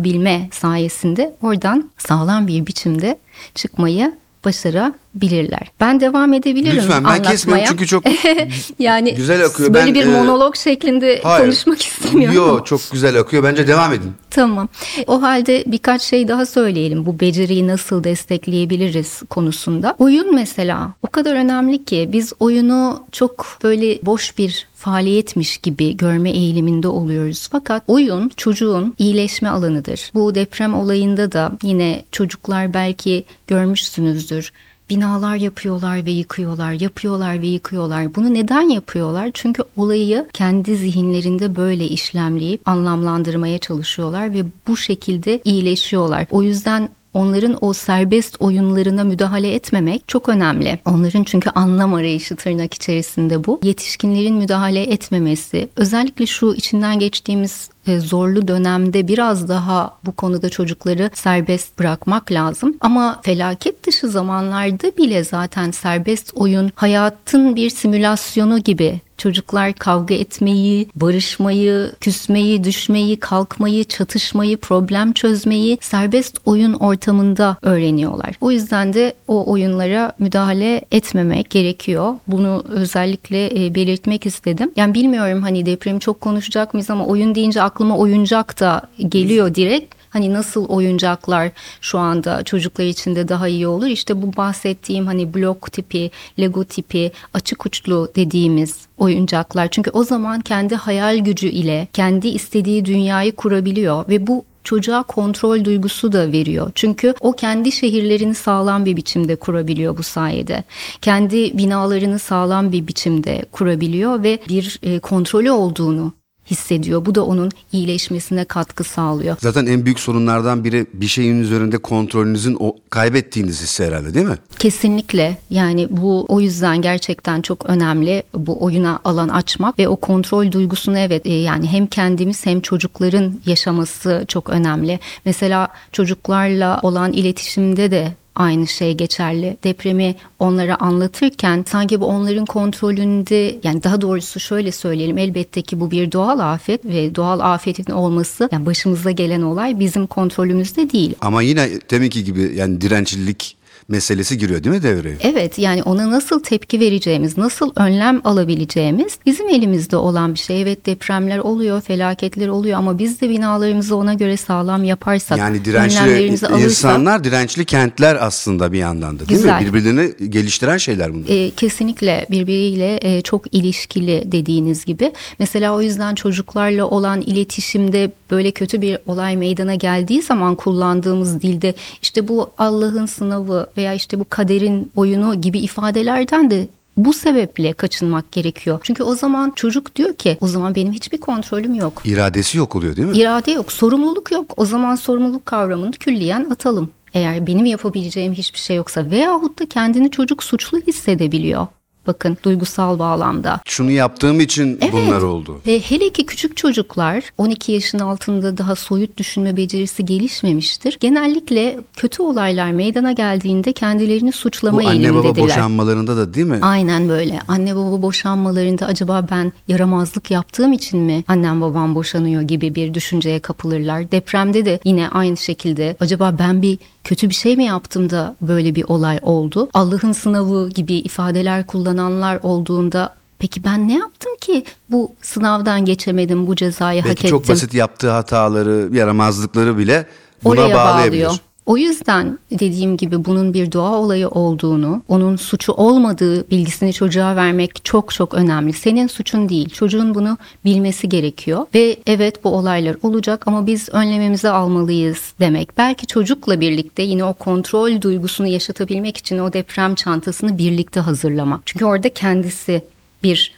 bakabilme 0.10 0.50
sayesinde 0.52 1.36
oradan 1.42 1.90
sağlam 1.98 2.48
bir 2.48 2.66
biçimde 2.66 3.20
çıkmayı 3.56 4.14
başarabilir 4.46 5.00
bilirler. 5.16 5.72
Ben 5.80 6.00
devam 6.00 6.34
edebilirim 6.34 6.78
Lütfen 6.78 7.04
ben 7.04 7.10
anlatmaya. 7.10 7.32
kesmiyorum 7.32 7.66
çünkü 7.70 7.88
çok 7.88 8.04
yani 8.80 9.16
güzel 9.16 9.46
akıyor. 9.46 9.74
Böyle 9.74 9.86
Ben, 9.88 9.94
bir 9.94 10.06
e, 10.06 10.06
monolog 10.06 10.56
şeklinde 10.56 11.20
hayır. 11.24 11.44
konuşmak 11.46 11.82
istemiyorum. 11.82 12.36
Yok 12.38 12.66
çok 12.68 12.82
güzel 12.92 13.20
akıyor. 13.20 13.44
Bence 13.44 13.68
devam 13.68 13.94
edin. 13.94 14.12
Tamam. 14.30 14.68
O 15.08 15.22
halde 15.22 15.64
birkaç 15.68 16.02
şey 16.02 16.28
daha 16.28 16.46
söyleyelim. 16.46 17.06
Bu 17.06 17.20
beceriyi 17.20 17.68
nasıl 17.68 18.04
destekleyebiliriz 18.04 19.22
konusunda. 19.30 19.96
Oyun 20.00 20.36
mesela 20.36 20.94
o 21.04 21.08
kadar 21.08 21.36
önemli 21.36 21.86
ki 21.86 22.10
biz 22.14 22.34
oyunu 22.40 23.04
çok 23.12 23.58
böyle 23.64 24.06
boş 24.06 24.38
bir 24.38 24.68
faaliyetmiş 24.80 25.58
gibi 25.58 25.98
görme 25.98 26.30
eğiliminde 26.30 26.88
oluyoruz. 26.88 27.48
Fakat 27.52 27.84
oyun 27.88 28.32
çocuğun 28.38 28.96
iyileşme 28.98 29.50
alanıdır. 29.50 30.12
Bu 30.14 30.36
deprem 30.36 30.74
olayında 30.74 31.32
da 31.32 31.52
yine 31.64 32.06
çocuklar 32.12 32.74
belki 32.74 33.24
görmüşsünüzdür. 33.48 34.52
Binalar 34.90 35.36
yapıyorlar 35.36 36.06
ve 36.06 36.12
yıkıyorlar, 36.12 36.72
yapıyorlar 36.72 37.42
ve 37.42 37.48
yıkıyorlar. 37.48 38.16
Bunu 38.16 38.34
neden 38.34 38.70
yapıyorlar? 38.70 39.32
Çünkü 39.34 39.64
olayı 39.78 40.28
kendi 40.34 40.76
zihinlerinde 40.76 41.56
böyle 41.56 41.88
işlemleyip 41.88 42.68
anlamlandırmaya 42.68 43.60
çalışıyorlar 43.60 44.34
ve 44.34 44.44
bu 44.68 44.78
şekilde 44.78 45.42
iyileşiyorlar. 45.46 46.26
O 46.32 46.44
yüzden 46.44 46.90
onların 47.14 47.58
o 47.62 47.74
serbest 47.74 48.42
oyunlarına 48.42 49.04
müdahale 49.04 49.54
etmemek 49.54 50.08
çok 50.08 50.30
önemli. 50.30 50.80
Onların 50.86 51.24
çünkü 51.24 51.50
anlam 51.50 51.94
arayışı 51.94 52.36
tırnak 52.36 52.74
içerisinde 52.74 53.46
bu. 53.46 53.60
Yetişkinlerin 53.64 54.36
müdahale 54.36 54.84
etmemesi, 54.84 55.70
özellikle 55.76 56.26
şu 56.26 56.54
içinden 56.54 57.00
geçtiğimiz 57.00 57.70
zorlu 57.88 58.48
dönemde 58.48 59.08
biraz 59.08 59.50
daha 59.50 59.98
bu 60.06 60.12
konuda 60.12 60.50
çocukları 60.50 61.10
serbest 61.14 61.80
bırakmak 61.80 62.32
lazım. 62.32 62.78
Ama 62.82 63.20
felaket 63.24 63.88
dışı 63.88 64.08
zamanlarda 64.08 64.98
bile 64.98 65.24
zaten 65.24 65.72
serbest 65.72 66.32
oyun 66.36 66.72
hayatın 66.76 67.56
bir 67.56 67.70
simülasyonu 67.70 68.60
gibi 68.60 69.02
Çocuklar 69.20 69.74
kavga 69.74 70.16
etmeyi, 70.16 70.88
barışmayı, 70.96 71.92
küsmeyi, 72.00 72.64
düşmeyi, 72.64 73.20
kalkmayı, 73.20 73.84
çatışmayı, 73.84 74.58
problem 74.58 75.14
çözmeyi 75.14 75.78
serbest 75.82 76.38
oyun 76.46 76.74
ortamında 76.74 77.58
öğreniyorlar. 77.62 78.36
O 78.42 78.52
yüzden 78.52 78.94
de 78.94 79.14
o 79.28 79.52
oyunlara 79.52 80.14
müdahale 80.20 80.82
etmemek 80.92 81.50
gerekiyor. 81.50 82.14
Bunu 82.28 82.64
özellikle 82.70 83.66
e, 83.66 83.76
belirtmek 83.76 84.26
istedim. 84.26 84.72
Yani 84.76 84.94
bilmiyorum 84.94 85.42
hani 85.42 85.66
depremi 85.66 86.00
çok 86.00 86.22
konuşacak 86.22 86.74
mıyız 86.74 86.90
ama 86.90 87.06
oyun 87.06 87.36
deyince 87.36 87.62
aklıma 87.70 87.98
oyuncak 87.98 88.60
da 88.60 88.82
geliyor 89.10 89.56
direkt. 89.56 89.96
Hani 90.10 90.34
nasıl 90.34 90.66
oyuncaklar 90.66 91.52
şu 91.82 92.00
anda 92.00 92.44
çocuklar 92.44 92.86
için 92.86 93.16
de 93.16 93.28
daha 93.28 93.48
iyi 93.48 93.68
olur? 93.68 93.88
İşte 93.88 94.22
bu 94.22 94.38
bahsettiğim 94.38 95.06
hani 95.06 95.34
blok 95.34 95.72
tipi, 95.72 96.12
Lego 96.40 96.64
tipi, 96.64 97.12
açık 97.34 97.66
uçlu 97.66 98.12
dediğimiz 98.16 98.78
oyuncaklar. 98.98 99.68
Çünkü 99.72 99.92
o 99.92 100.04
zaman 100.04 100.42
kendi 100.42 100.76
hayal 100.76 101.18
gücü 101.18 101.48
ile 101.48 101.88
kendi 101.94 102.28
istediği 102.28 102.86
dünyayı 102.86 103.36
kurabiliyor 103.36 104.08
ve 104.10 104.28
bu 104.28 104.46
çocuğa 104.64 105.04
kontrol 105.04 105.66
duygusu 105.66 106.12
da 106.12 106.32
veriyor. 106.32 106.72
Çünkü 106.76 107.14
o 107.20 107.32
kendi 107.32 107.72
şehirlerini 107.72 108.36
sağlam 108.36 108.86
bir 108.86 108.96
biçimde 108.96 109.36
kurabiliyor 109.36 109.98
bu 109.98 110.04
sayede. 110.04 110.64
Kendi 111.02 111.58
binalarını 111.58 112.20
sağlam 112.20 112.72
bir 112.72 112.88
biçimde 112.88 113.46
kurabiliyor 113.52 114.24
ve 114.24 114.40
bir 114.50 114.80
e, 114.84 115.00
kontrolü 115.00 115.52
olduğunu 115.52 116.19
hissediyor. 116.52 117.06
Bu 117.06 117.16
da 117.16 117.26
onun 117.26 117.52
iyileşmesine 117.72 118.46
katkı 118.46 118.84
sağlıyor. 118.84 119.38
Zaten 119.40 119.66
en 119.66 119.86
büyük 119.86 120.00
sorunlardan 120.00 120.64
biri 120.64 120.86
bir 120.94 121.08
şeyin 121.08 121.42
üzerinde 121.42 121.78
kontrolünüzün 121.78 122.58
o 122.60 122.76
kaybettiğiniz 122.90 123.62
hissi 123.62 123.86
herhalde 123.86 124.14
değil 124.14 124.26
mi? 124.26 124.38
Kesinlikle 124.60 125.38
yani 125.50 125.88
bu 125.90 126.26
o 126.28 126.42
yüzden 126.42 126.82
gerçekten 126.82 127.42
çok 127.42 127.66
önemli 127.66 128.24
bu 128.34 128.64
oyuna 128.64 129.00
alan 129.06 129.30
açmak 129.30 129.80
ve 129.80 129.88
o 129.88 129.96
kontrol 129.96 130.52
duygusunu 130.52 130.98
evet 130.98 131.26
e, 131.26 131.34
yani 131.34 131.68
hem 131.68 131.88
kendimiz 131.88 132.46
hem 132.46 132.62
çocukların 132.62 133.40
yaşaması 133.46 134.26
çok 134.28 134.50
önemli. 134.50 135.00
Mesela 135.26 135.68
çocuklarla 135.92 136.80
olan 136.84 137.14
iletişimde 137.14 137.92
de 137.92 138.14
aynı 138.40 138.68
şey 138.68 138.94
geçerli. 138.94 139.58
Depremi 139.64 140.16
onlara 140.40 140.76
anlatırken 140.76 141.66
sanki 141.68 142.02
bu 142.02 142.06
onların 142.06 142.46
kontrolünde 142.46 143.60
yani 143.64 143.84
daha 143.84 144.02
doğrusu 144.02 144.40
şöyle 144.40 144.72
söyleyelim 144.72 145.18
elbette 145.18 145.62
ki 145.62 145.80
bu 145.80 145.92
bir 145.92 146.12
doğal 146.12 146.40
afet 146.40 146.86
ve 146.86 147.16
doğal 147.16 147.40
afetin 147.40 147.92
olması 147.92 148.50
yani 148.52 148.66
başımıza 148.66 149.12
gelen 149.12 149.42
olay 149.42 149.80
bizim 149.80 150.08
kontrolümüzde 150.08 150.92
değil. 150.92 151.16
Ama 151.22 151.42
yine 151.42 151.70
deminki 151.92 152.24
gibi 152.24 152.52
yani 152.56 152.82
dirençlilik 152.82 153.59
meselesi 153.88 154.38
giriyor 154.38 154.64
değil 154.64 154.76
mi 154.76 154.84
devreye? 154.84 155.18
Evet 155.22 155.60
yani 155.60 155.84
ona 155.84 156.12
nasıl 156.12 156.44
tepki 156.44 156.80
vereceğimiz, 156.80 157.38
nasıl 157.38 157.72
önlem 157.76 158.22
alabileceğimiz 158.24 159.20
bizim 159.26 159.50
elimizde 159.50 159.98
olan 159.98 160.34
bir 160.34 160.40
şey. 160.40 160.62
Evet 160.62 160.86
depremler 160.86 161.40
oluyor, 161.40 161.82
felaketler 161.82 162.48
oluyor 162.48 162.78
ama 162.78 163.00
biz 163.00 163.22
de 163.22 163.30
binalarımızı 163.30 163.96
ona 163.96 164.14
göre 164.14 164.38
sağlam 164.38 164.84
yaparsak, 164.84 165.38
Yani 165.38 165.66
dirençli 165.66 166.00
alırsak 166.00 166.62
insanlar 166.62 167.24
dirençli 167.24 167.66
kentler 167.66 168.18
aslında 168.22 168.72
bir 168.72 168.78
yandan 168.78 169.16
da 169.16 169.20
değil 169.20 169.40
Güzel. 169.40 169.62
mi? 169.62 169.68
Birbirlerini 169.68 170.32
geliştiren 170.32 170.78
şeyler 170.78 171.14
bunlar. 171.14 171.26
E, 171.30 171.50
kesinlikle 171.50 172.26
birbiriyle 172.32 173.00
e, 173.02 173.22
çok 173.22 173.54
ilişkili 173.54 174.24
dediğiniz 174.26 174.86
gibi. 174.86 175.12
Mesela 175.40 175.76
o 175.76 175.82
yüzden 175.82 176.16
çocuklarla 176.16 176.86
olan 176.86 177.22
iletişimde 177.22 178.12
böyle 178.32 178.52
kötü 178.52 178.82
bir 178.82 178.98
olay 179.08 179.38
meydana 179.38 179.76
geldiği 179.76 180.22
zaman 180.22 180.56
kullandığımız 180.56 181.42
dilde 181.42 181.74
işte 182.02 182.28
bu 182.28 182.50
Allah'ın 182.58 183.06
sınavı 183.06 183.69
veya 183.78 183.94
işte 183.94 184.20
bu 184.20 184.26
kaderin 184.30 184.92
oyunu 184.96 185.42
gibi 185.42 185.60
ifadelerden 185.60 186.52
de 186.52 186.68
bu 186.98 187.14
sebeple 187.14 187.74
kaçınmak 187.74 188.32
gerekiyor. 188.32 188.80
Çünkü 188.84 189.04
o 189.04 189.16
zaman 189.16 189.52
çocuk 189.56 189.96
diyor 189.96 190.14
ki 190.14 190.38
o 190.42 190.48
zaman 190.48 190.76
benim 190.76 190.94
hiçbir 190.94 191.18
kontrolüm 191.18 191.76
yok. 191.76 192.02
İradesi 192.06 192.58
yok 192.58 192.76
oluyor 192.76 192.96
değil 192.96 193.08
mi? 193.08 193.18
İrade 193.18 193.52
yok, 193.52 193.72
sorumluluk 193.72 194.32
yok. 194.32 194.54
O 194.58 194.66
zaman 194.66 194.96
sorumluluk 194.96 195.46
kavramını 195.46 195.92
külliyen 195.92 196.50
atalım. 196.50 196.90
Eğer 197.14 197.48
benim 197.48 197.66
yapabileceğim 197.66 198.34
hiçbir 198.34 198.60
şey 198.60 198.76
yoksa 198.76 199.12
veyahut 199.12 199.60
da 199.60 199.66
kendini 199.66 200.12
çocuk 200.12 200.44
suçlu 200.44 200.80
hissedebiliyor. 200.88 201.68
Bakın 202.10 202.38
duygusal 202.44 203.00
bağlamda. 203.00 203.60
Şunu 203.66 203.92
yaptığım 203.92 204.40
için 204.40 204.78
Evet. 204.82 204.94
bunlar 204.94 205.22
oldu. 205.22 205.62
Ve 205.68 205.80
hele 205.80 206.10
ki 206.10 206.26
küçük 206.26 206.58
çocuklar 206.58 207.24
12 207.38 207.72
yaşın 207.72 208.00
altında 208.00 208.58
daha 208.58 208.76
soyut 208.76 209.18
düşünme 209.18 209.58
becerisi 209.58 210.06
gelişmemiştir. 210.06 210.98
Genellikle 211.00 211.78
kötü 211.96 212.24
olaylar 212.24 212.72
meydana 212.72 213.12
geldiğinde 213.12 213.74
kendilerini 213.74 214.32
suçlama 214.32 214.78
Bu 214.78 214.82
anne 214.82 214.90
baba 214.90 214.96
eğilimindedirler. 215.04 215.46
boşanmalarında 215.48 216.18
da 216.18 216.34
değil 216.34 216.48
mi? 216.48 216.60
Aynen 216.62 217.10
böyle. 217.10 217.40
Anne 217.48 217.76
baba 217.76 218.02
boşanmalarında 218.02 218.86
acaba 218.86 219.28
ben 219.32 219.54
yaramazlık 219.68 220.32
yaptığım 220.32 220.74
için 220.74 221.00
mi 221.00 221.24
annem 221.28 221.62
babam 221.62 221.96
boşanıyor 221.96 222.42
gibi 222.42 222.76
bir 222.76 222.94
düşünceye 222.94 223.40
kapılırlar. 223.40 224.12
Depremde 224.12 224.66
de 224.66 224.80
yine 224.86 225.10
aynı 225.10 225.38
şekilde 225.38 225.98
acaba 226.00 226.36
ben 226.40 226.62
bir 226.62 226.78
kötü 227.04 227.30
bir 227.30 227.34
şey 227.36 227.56
mi 227.56 227.66
yaptım 227.66 228.10
da 228.10 228.36
böyle 228.42 228.76
bir 228.76 228.84
olay 228.88 229.20
oldu? 229.22 229.70
Allah'ın 229.74 230.12
sınavı 230.12 230.70
gibi 230.70 230.94
ifadeler 230.94 231.66
kullananlar 232.00 232.40
olduğunda 232.44 233.20
Peki 233.40 233.64
ben 233.64 233.88
ne 233.88 233.98
yaptım 233.98 234.32
ki 234.42 234.64
bu 234.90 235.12
sınavdan 235.22 235.86
geçemedim, 235.86 236.48
bu 236.48 236.56
cezayı 236.56 237.02
hak 237.02 237.10
Belki 237.10 237.20
ettim? 237.28 237.30
çok 237.30 237.50
basit 237.50 237.74
yaptığı 237.74 238.10
hataları, 238.10 238.90
yaramazlıkları 238.96 239.78
bile 239.78 240.06
buna 240.44 240.62
Oraya 240.62 240.76
bağlayabilir. 240.76 241.26
bağlıyor. 241.26 241.40
O 241.70 241.78
yüzden 241.78 242.40
dediğim 242.52 242.98
gibi 242.98 243.26
bunun 243.26 243.54
bir 243.54 243.72
doğa 243.72 243.96
olayı 243.96 244.30
olduğunu, 244.30 245.04
onun 245.08 245.36
suçu 245.36 245.74
olmadığı 245.74 246.50
bilgisini 246.50 246.94
çocuğa 246.94 247.36
vermek 247.36 247.86
çok 247.86 248.14
çok 248.14 248.34
önemli. 248.34 248.74
Senin 248.74 249.08
suçun 249.08 249.50
değil, 249.50 249.70
çocuğun 249.70 250.16
bunu 250.16 250.38
bilmesi 250.66 251.10
gerekiyor. 251.10 251.66
Ve 251.76 251.98
evet 252.08 252.44
bu 252.44 252.50
olaylar 252.50 252.98
olacak 253.04 253.48
ama 253.48 253.68
biz 253.68 253.90
önlememizi 253.90 254.50
almalıyız 254.50 255.34
demek. 255.40 255.78
Belki 255.78 256.08
çocukla 256.08 256.62
birlikte 256.62 257.04
yine 257.04 257.24
o 257.24 257.34
kontrol 257.34 258.02
duygusunu 258.02 258.48
yaşatabilmek 258.48 259.18
için 259.18 259.40
o 259.40 259.54
deprem 259.54 259.96
çantasını 259.96 260.58
birlikte 260.58 261.00
hazırlamak. 261.00 261.62
Çünkü 261.66 261.86
orada 261.86 262.10
kendisi 262.10 262.82
bir 263.24 263.54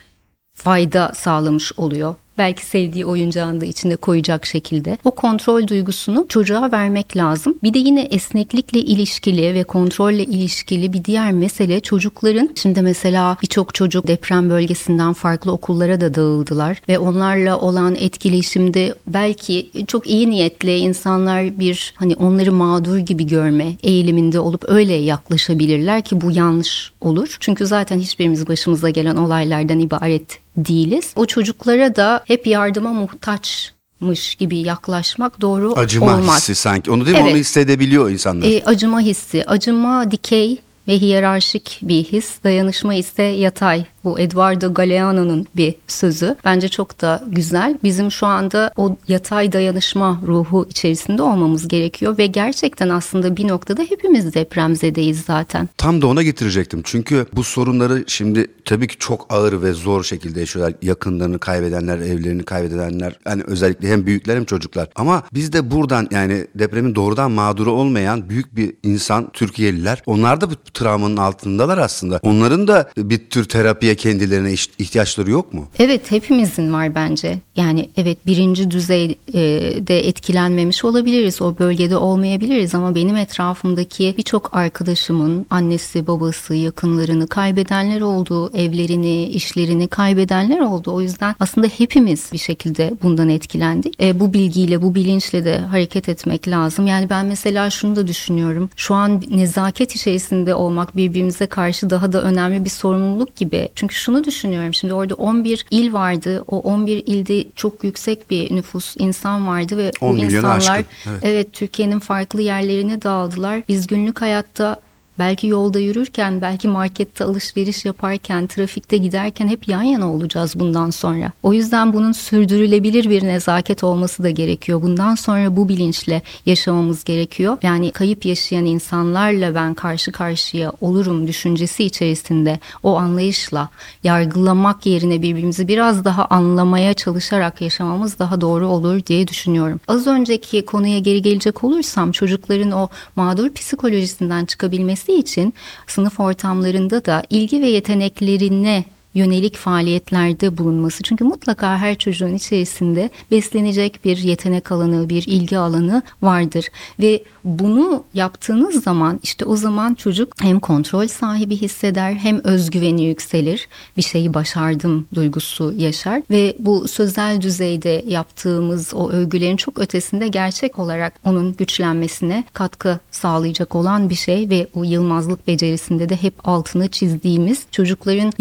fayda 0.56 1.12
sağlamış 1.16 1.74
oluyor. 1.78 2.16
Belki 2.38 2.66
sevdiği 2.66 3.06
oyuncağını 3.06 3.62
da 3.62 3.66
içinde 3.66 3.96
koyacak 3.96 4.46
şekilde. 4.46 4.98
O 5.04 5.12
kontrol 5.12 5.68
duygusunu 5.68 6.26
çocuğa 6.30 6.72
vermek 6.72 7.18
lazım. 7.18 7.56
Bir 7.64 7.74
de 7.74 7.80
yine 7.80 8.02
esneklikle 8.02 8.80
ilişkili 8.80 9.54
ve 9.54 9.64
kontrolle 9.64 10.24
ilişkili 10.24 10.94
bir 10.94 11.06
diğer 11.06 11.32
mesele 11.32 11.80
çocukların 11.80 12.50
şimdi 12.56 12.82
mesela 12.82 13.38
birçok 13.42 13.74
çocuk 13.74 14.08
deprem 14.08 14.50
bölgesinden 14.50 15.14
farklı 15.14 15.52
okullara 15.52 16.02
da 16.02 16.16
dağıldılar 16.16 16.82
ve 16.90 17.00
onlarla 17.00 17.60
olan 17.60 17.96
etkileşimde 17.96 18.96
belki 19.08 19.72
çok 19.88 20.08
iyi 20.08 20.30
niyetli 20.30 20.78
insanlar 20.78 21.60
bir 21.60 21.94
hani 21.96 22.16
onları 22.16 22.52
mağdur 22.52 22.98
gibi 22.98 23.28
görme 23.28 23.76
eğiliminde 23.84 24.40
olup 24.40 24.66
öyle 24.68 24.94
yaklaşabilirler 24.94 26.02
ki 26.02 26.22
bu 26.22 26.32
yanlış 26.32 26.92
olur. 27.02 27.38
Çünkü 27.40 27.66
zaten 27.66 28.00
hiçbirimiz 28.00 28.48
başımıza 28.48 28.90
gelen 28.90 29.16
olaylardan 29.16 29.80
ibaret 29.80 30.40
değiliz. 30.58 31.12
O 31.16 31.26
çocuklara 31.26 31.96
da 31.96 32.24
hep 32.28 32.48
yardıma 32.48 32.94
muhtaçmış 32.94 34.36
gibi 34.36 34.58
yaklaşmak 34.58 35.42
doğru 35.42 35.74
Acıma 35.74 36.16
olmaz. 36.18 36.38
hissi 36.38 36.56
sanki. 36.56 36.92
Onu 36.92 37.06
değil 37.06 37.18
mi? 37.18 37.22
Evet. 37.24 37.32
Onu 37.32 37.40
hissedebiliyor 37.40 38.10
insanlar. 38.10 38.48
E, 38.48 38.64
acıma 38.66 39.00
hissi, 39.02 39.44
acıma 39.48 40.12
dikey 40.12 40.58
ve 40.88 40.98
hiyerarşik 40.98 41.80
bir 41.82 42.04
his, 42.04 42.44
dayanışma 42.44 42.94
ise 42.94 43.24
yatay. 43.24 43.86
Bu 44.04 44.20
Eduardo 44.20 44.74
Galeano'nun 44.74 45.48
bir 45.56 45.76
sözü. 45.88 46.36
Bence 46.46 46.70
çok 46.70 47.02
da 47.02 47.24
güzel. 47.28 47.78
Bizim 47.84 48.12
şu 48.12 48.28
anda 48.28 48.72
o 48.78 48.98
yatay 49.08 49.52
dayanışma 49.52 50.22
ruhu 50.28 50.68
içerisinde 50.70 51.22
olmamız 51.22 51.68
gerekiyor 51.68 52.18
ve 52.18 52.26
gerçekten 52.26 52.90
aslında 52.90 53.38
bir 53.38 53.48
noktada 53.48 53.82
hepimiz 53.82 54.34
depremzedeyiz 54.34 55.22
zaten. 55.22 55.70
Tam 55.78 56.02
da 56.02 56.08
ona 56.08 56.24
getirecektim. 56.24 56.82
Çünkü 56.84 57.26
bu 57.34 57.44
sorunları 57.44 58.04
şimdi 58.08 58.48
tabii 58.66 58.88
ki 58.88 58.96
çok 59.00 59.34
ağır 59.34 59.62
ve 59.62 59.74
zor 59.74 60.04
şekilde 60.04 60.40
yaşıyorlar. 60.40 60.74
Yakınlarını 60.82 61.40
kaybedenler, 61.40 61.98
evlerini 61.98 62.44
kaybedenler. 62.44 63.20
Yani 63.26 63.44
özellikle 63.48 63.90
hem 63.90 64.06
büyükler 64.06 64.36
hem 64.36 64.46
çocuklar. 64.46 64.90
Ama 64.96 65.24
biz 65.34 65.54
de 65.54 65.72
buradan 65.72 66.08
yani 66.12 66.48
depremin 66.56 66.96
doğrudan 66.96 67.32
mağduru 67.32 67.72
olmayan 67.72 68.30
büyük 68.30 68.56
bir 68.56 68.74
insan 68.84 69.30
Türkiye'liler. 69.32 70.04
Onlar 70.06 70.42
da 70.42 70.50
travmanın 70.74 71.18
altındalar 71.18 71.78
aslında. 71.78 72.20
Onların 72.24 72.68
da 72.68 72.90
bir 72.98 73.30
tür 73.30 73.46
terapiye 73.46 73.96
kendilerine 73.96 74.54
ihtiyaçları 74.54 75.32
yok 75.32 75.54
mu? 75.54 75.68
Evet 75.80 76.12
hepimizin 76.12 76.74
var 76.74 76.96
bence. 76.96 77.38
Yani 77.56 77.90
evet 77.98 78.18
birinci 78.26 78.72
düzeyde 78.72 80.08
etkilenmemiş 80.08 80.86
olabiliriz. 80.86 81.42
O 81.42 81.60
bölgede 81.60 81.98
olmayabiliriz 81.98 82.76
ama 82.76 82.96
benim 82.96 83.16
etrafımdaki 83.16 84.16
birçok 84.18 84.56
arkadaşımın 84.56 85.46
annesi, 85.50 86.08
babası, 86.08 86.56
yakınlarını 86.56 87.28
kaybedenler 87.28 88.02
oldu. 88.02 88.52
Evlerini, 88.54 89.26
işlerini 89.26 89.88
kaybedenler 89.88 90.60
oldu. 90.60 90.92
O 90.94 91.02
yüzden 91.02 91.36
aslında 91.40 91.68
hepimiz 91.68 92.30
bir 92.34 92.38
şekilde 92.38 92.94
bundan 93.04 93.30
etkilendik. 93.30 94.04
E, 94.04 94.20
bu 94.20 94.34
bilgiyle, 94.34 94.82
bu 94.82 94.96
bilinçle 94.96 95.46
de 95.46 95.58
hareket 95.58 96.10
etmek 96.10 96.48
lazım. 96.48 96.88
Yani 96.88 97.10
ben 97.10 97.26
mesela 97.26 97.70
şunu 97.70 97.96
da 97.96 98.08
düşünüyorum. 98.08 98.70
Şu 98.76 98.96
an 98.96 99.24
nezaket 99.30 99.96
içerisinde 99.96 100.56
olmak 100.62 100.96
birbirimize 100.96 101.46
karşı 101.46 101.90
daha 101.90 102.14
da 102.14 102.22
önemli 102.22 102.66
bir 102.66 102.70
sorumluluk 102.70 103.36
gibi. 103.36 103.70
Çünkü 103.76 103.96
şunu 103.96 104.24
düşünüyorum. 104.24 104.74
Şimdi 104.74 104.94
orada 104.94 105.16
11 105.16 105.66
il 105.72 105.94
vardı. 105.94 106.44
O 106.48 106.60
11 106.60 107.04
ilde 107.06 107.46
çok 107.56 107.84
yüksek 107.84 108.30
bir 108.30 108.56
nüfus 108.56 108.96
insan 109.00 109.48
vardı 109.48 109.78
ve 109.78 109.92
bu 110.02 110.18
insanlar 110.18 110.86
evet, 111.06 111.20
evet 111.24 111.54
Türkiye'nin 111.54 112.00
farklı 112.00 112.42
yerlerine 112.42 113.02
dağıldılar. 113.02 113.62
Biz 113.68 113.88
günlük 113.88 114.22
hayatta 114.22 114.82
Belki 115.20 115.48
yolda 115.48 115.80
yürürken, 115.80 116.42
belki 116.42 116.68
markette 116.68 117.24
alışveriş 117.24 117.86
yaparken, 117.86 118.48
trafikte 118.48 118.98
giderken 118.98 119.48
hep 119.48 119.68
yan 119.68 119.82
yana 119.82 120.14
olacağız 120.14 120.60
bundan 120.60 120.90
sonra. 120.90 121.32
O 121.44 121.54
yüzden 121.54 121.94
bunun 121.94 122.12
sürdürülebilir 122.12 123.10
bir 123.10 123.24
nezaket 123.24 123.84
olması 123.84 124.24
da 124.24 124.30
gerekiyor. 124.30 124.82
Bundan 124.82 125.16
sonra 125.16 125.56
bu 125.56 125.70
bilinçle 125.70 126.22
yaşamamız 126.46 127.04
gerekiyor. 127.04 127.58
Yani 127.64 127.92
kayıp 127.92 128.26
yaşayan 128.26 128.66
insanlarla 128.66 129.56
ben 129.56 129.74
karşı 129.74 130.12
karşıya 130.12 130.74
olurum 130.82 131.28
düşüncesi 131.28 131.84
içerisinde 131.84 132.60
o 132.84 132.98
anlayışla 132.98 133.70
yargılamak 134.04 134.86
yerine 134.86 135.22
birbirimizi 135.22 135.68
biraz 135.68 136.06
daha 136.06 136.26
anlamaya 136.26 136.94
çalışarak 136.94 137.62
yaşamamız 137.62 138.20
daha 138.20 138.42
doğru 138.42 138.68
olur 138.68 139.06
diye 139.06 139.28
düşünüyorum. 139.28 139.80
Az 139.88 140.08
önceki 140.08 140.66
konuya 140.66 141.00
geri 141.00 141.22
gelecek 141.22 141.64
olursam 141.64 142.12
çocukların 142.12 142.72
o 142.72 142.90
mağdur 143.16 143.54
psikolojisinden 143.54 144.46
çıkabilmesi 144.46 145.01
için 145.10 145.54
sınıf 145.88 146.20
ortamlarında 146.20 147.06
da 147.06 147.24
ilgi 147.30 147.62
ve 147.62 147.68
yeteneklerine 147.68 148.84
yönelik 149.14 149.56
faaliyetlerde 149.56 150.58
bulunması. 150.58 151.04
Çünkü 151.04 151.24
mutlaka 151.24 151.78
her 151.78 151.98
çocuğun 151.98 152.36
içerisinde 152.36 153.10
beslenecek 153.32 154.06
bir 154.06 154.18
yetenek 154.18 154.72
alanı, 154.72 155.10
bir 155.10 155.24
ilgi 155.28 155.58
alanı 155.58 156.02
vardır. 156.22 156.66
Ve 157.00 157.24
bunu 157.44 158.04
yaptığınız 158.14 158.84
zaman 158.84 159.20
işte 159.24 159.46
o 159.46 159.56
zaman 159.56 159.94
çocuk 159.94 160.34
hem 160.42 160.60
kontrol 160.60 161.08
sahibi 161.08 161.56
hisseder 161.56 162.14
hem 162.14 162.42
özgüveni 162.44 163.04
yükselir. 163.04 163.68
Bir 163.98 164.02
şeyi 164.02 164.34
başardım 164.34 165.08
duygusu 165.14 165.74
yaşar 165.78 166.22
ve 166.30 166.56
bu 166.60 166.88
sözel 166.88 167.42
düzeyde 167.42 168.04
yaptığımız 168.08 168.94
o 168.94 169.10
övgülerin 169.10 169.58
çok 169.58 169.80
ötesinde 169.80 170.28
gerçek 170.28 170.80
olarak 170.80 171.14
onun 171.26 171.54
güçlenmesine 171.54 172.44
katkı 172.54 173.00
sağlayacak 173.12 173.76
olan 173.76 174.10
bir 174.10 174.16
şey 174.16 174.50
ve 174.50 174.68
o 174.74 174.84
yılmazlık 174.84 175.48
becerisinde 175.48 176.10
de 176.10 176.16
hep 176.16 176.34
altını 176.44 176.88
çizdiğimiz 176.88 177.66
çocukların 177.72 178.34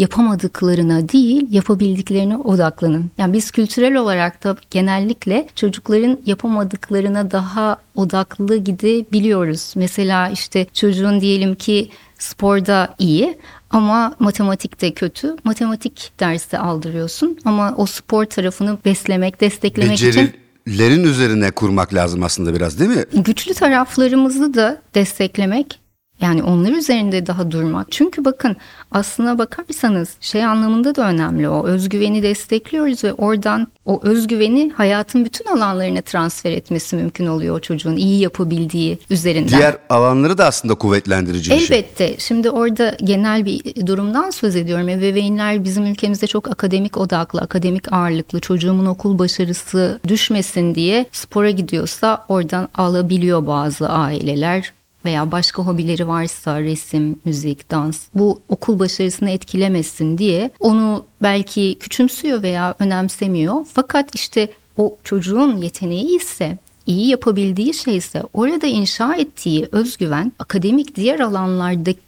yapamadıklarına 0.61 1.09
değil 1.09 1.47
yapabildiklerine 1.51 2.37
odaklanın. 2.37 3.11
Yani 3.17 3.33
biz 3.33 3.51
kültürel 3.51 3.95
olarak 3.95 4.43
da 4.43 4.55
genellikle 4.71 5.47
çocukların 5.55 6.19
yapamadıklarına 6.25 7.31
daha 7.31 7.77
odaklı 7.95 8.57
gidebiliyoruz. 8.57 9.73
Mesela 9.75 10.29
işte 10.29 10.67
çocuğun 10.73 11.21
diyelim 11.21 11.55
ki 11.55 11.89
sporda 12.19 12.95
iyi 12.99 13.37
ama 13.69 14.15
matematikte 14.19 14.93
kötü. 14.93 15.35
Matematik 15.43 16.11
dersi 16.19 16.57
aldırıyorsun 16.57 17.37
ama 17.45 17.73
o 17.77 17.85
spor 17.85 18.25
tarafını 18.25 18.77
beslemek, 18.85 19.41
desteklemek 19.41 19.91
Beceri... 19.91 20.09
için 20.09 20.31
lerin 20.67 21.03
üzerine 21.03 21.51
kurmak 21.51 21.93
lazım 21.93 22.23
aslında 22.23 22.53
biraz 22.53 22.79
değil 22.79 22.91
mi? 22.91 23.03
Güçlü 23.13 23.53
taraflarımızı 23.53 24.53
da 24.53 24.81
desteklemek 24.95 25.80
yani 26.21 26.43
onlar 26.43 26.71
üzerinde 26.71 27.27
daha 27.27 27.51
durmak. 27.51 27.87
Çünkü 27.91 28.25
bakın 28.25 28.55
aslına 28.91 29.37
bakarsanız 29.37 30.15
şey 30.21 30.45
anlamında 30.45 30.95
da 30.95 31.09
önemli 31.09 31.49
o. 31.49 31.67
Özgüveni 31.67 32.23
destekliyoruz 32.23 33.03
ve 33.03 33.13
oradan 33.13 33.67
o 33.85 33.99
özgüveni 34.03 34.71
hayatın 34.75 35.25
bütün 35.25 35.45
alanlarına 35.45 36.01
transfer 36.01 36.51
etmesi 36.51 36.95
mümkün 36.95 37.25
oluyor 37.27 37.55
o 37.55 37.59
çocuğun 37.59 37.95
iyi 37.95 38.19
yapabildiği 38.19 38.99
üzerinden. 39.09 39.59
Diğer 39.59 39.77
alanları 39.89 40.37
da 40.37 40.45
aslında 40.45 40.75
kuvvetlendirici 40.75 41.53
Elbette. 41.53 41.63
bir 41.63 41.67
şey. 41.67 41.79
Elbette. 41.79 42.15
Şimdi 42.19 42.49
orada 42.49 42.97
genel 43.03 43.45
bir 43.45 43.87
durumdan 43.87 44.29
söz 44.29 44.55
ediyorum. 44.55 44.89
Ebeveynler 44.89 45.63
bizim 45.63 45.85
ülkemizde 45.85 46.27
çok 46.27 46.51
akademik 46.51 46.97
odaklı, 46.97 47.41
akademik 47.41 47.93
ağırlıklı. 47.93 48.39
Çocuğumun 48.39 48.85
okul 48.85 49.19
başarısı 49.19 49.99
düşmesin 50.07 50.75
diye 50.75 51.05
spora 51.11 51.49
gidiyorsa 51.49 52.25
oradan 52.29 52.69
alabiliyor 52.75 53.47
bazı 53.47 53.89
aileler 53.89 54.73
veya 55.05 55.31
başka 55.31 55.63
hobileri 55.63 56.07
varsa 56.07 56.61
resim, 56.61 57.19
müzik, 57.25 57.71
dans 57.71 57.99
bu 58.15 58.41
okul 58.49 58.79
başarısını 58.79 59.29
etkilemesin 59.29 60.17
diye 60.17 60.51
onu 60.59 61.05
belki 61.21 61.77
küçümsüyor 61.79 62.43
veya 62.43 62.75
önemsemiyor. 62.79 63.65
Fakat 63.73 64.15
işte 64.15 64.49
o 64.77 64.97
çocuğun 65.03 65.57
yeteneği 65.57 66.17
ise 66.17 66.57
iyi 66.85 67.07
yapabildiği 67.07 67.73
şey 67.73 67.97
ise 67.97 68.23
orada 68.33 68.67
inşa 68.67 69.15
ettiği 69.15 69.67
özgüven 69.71 70.31
akademik 70.39 70.95
diğer 70.95 71.19
alanlardaki 71.19 71.99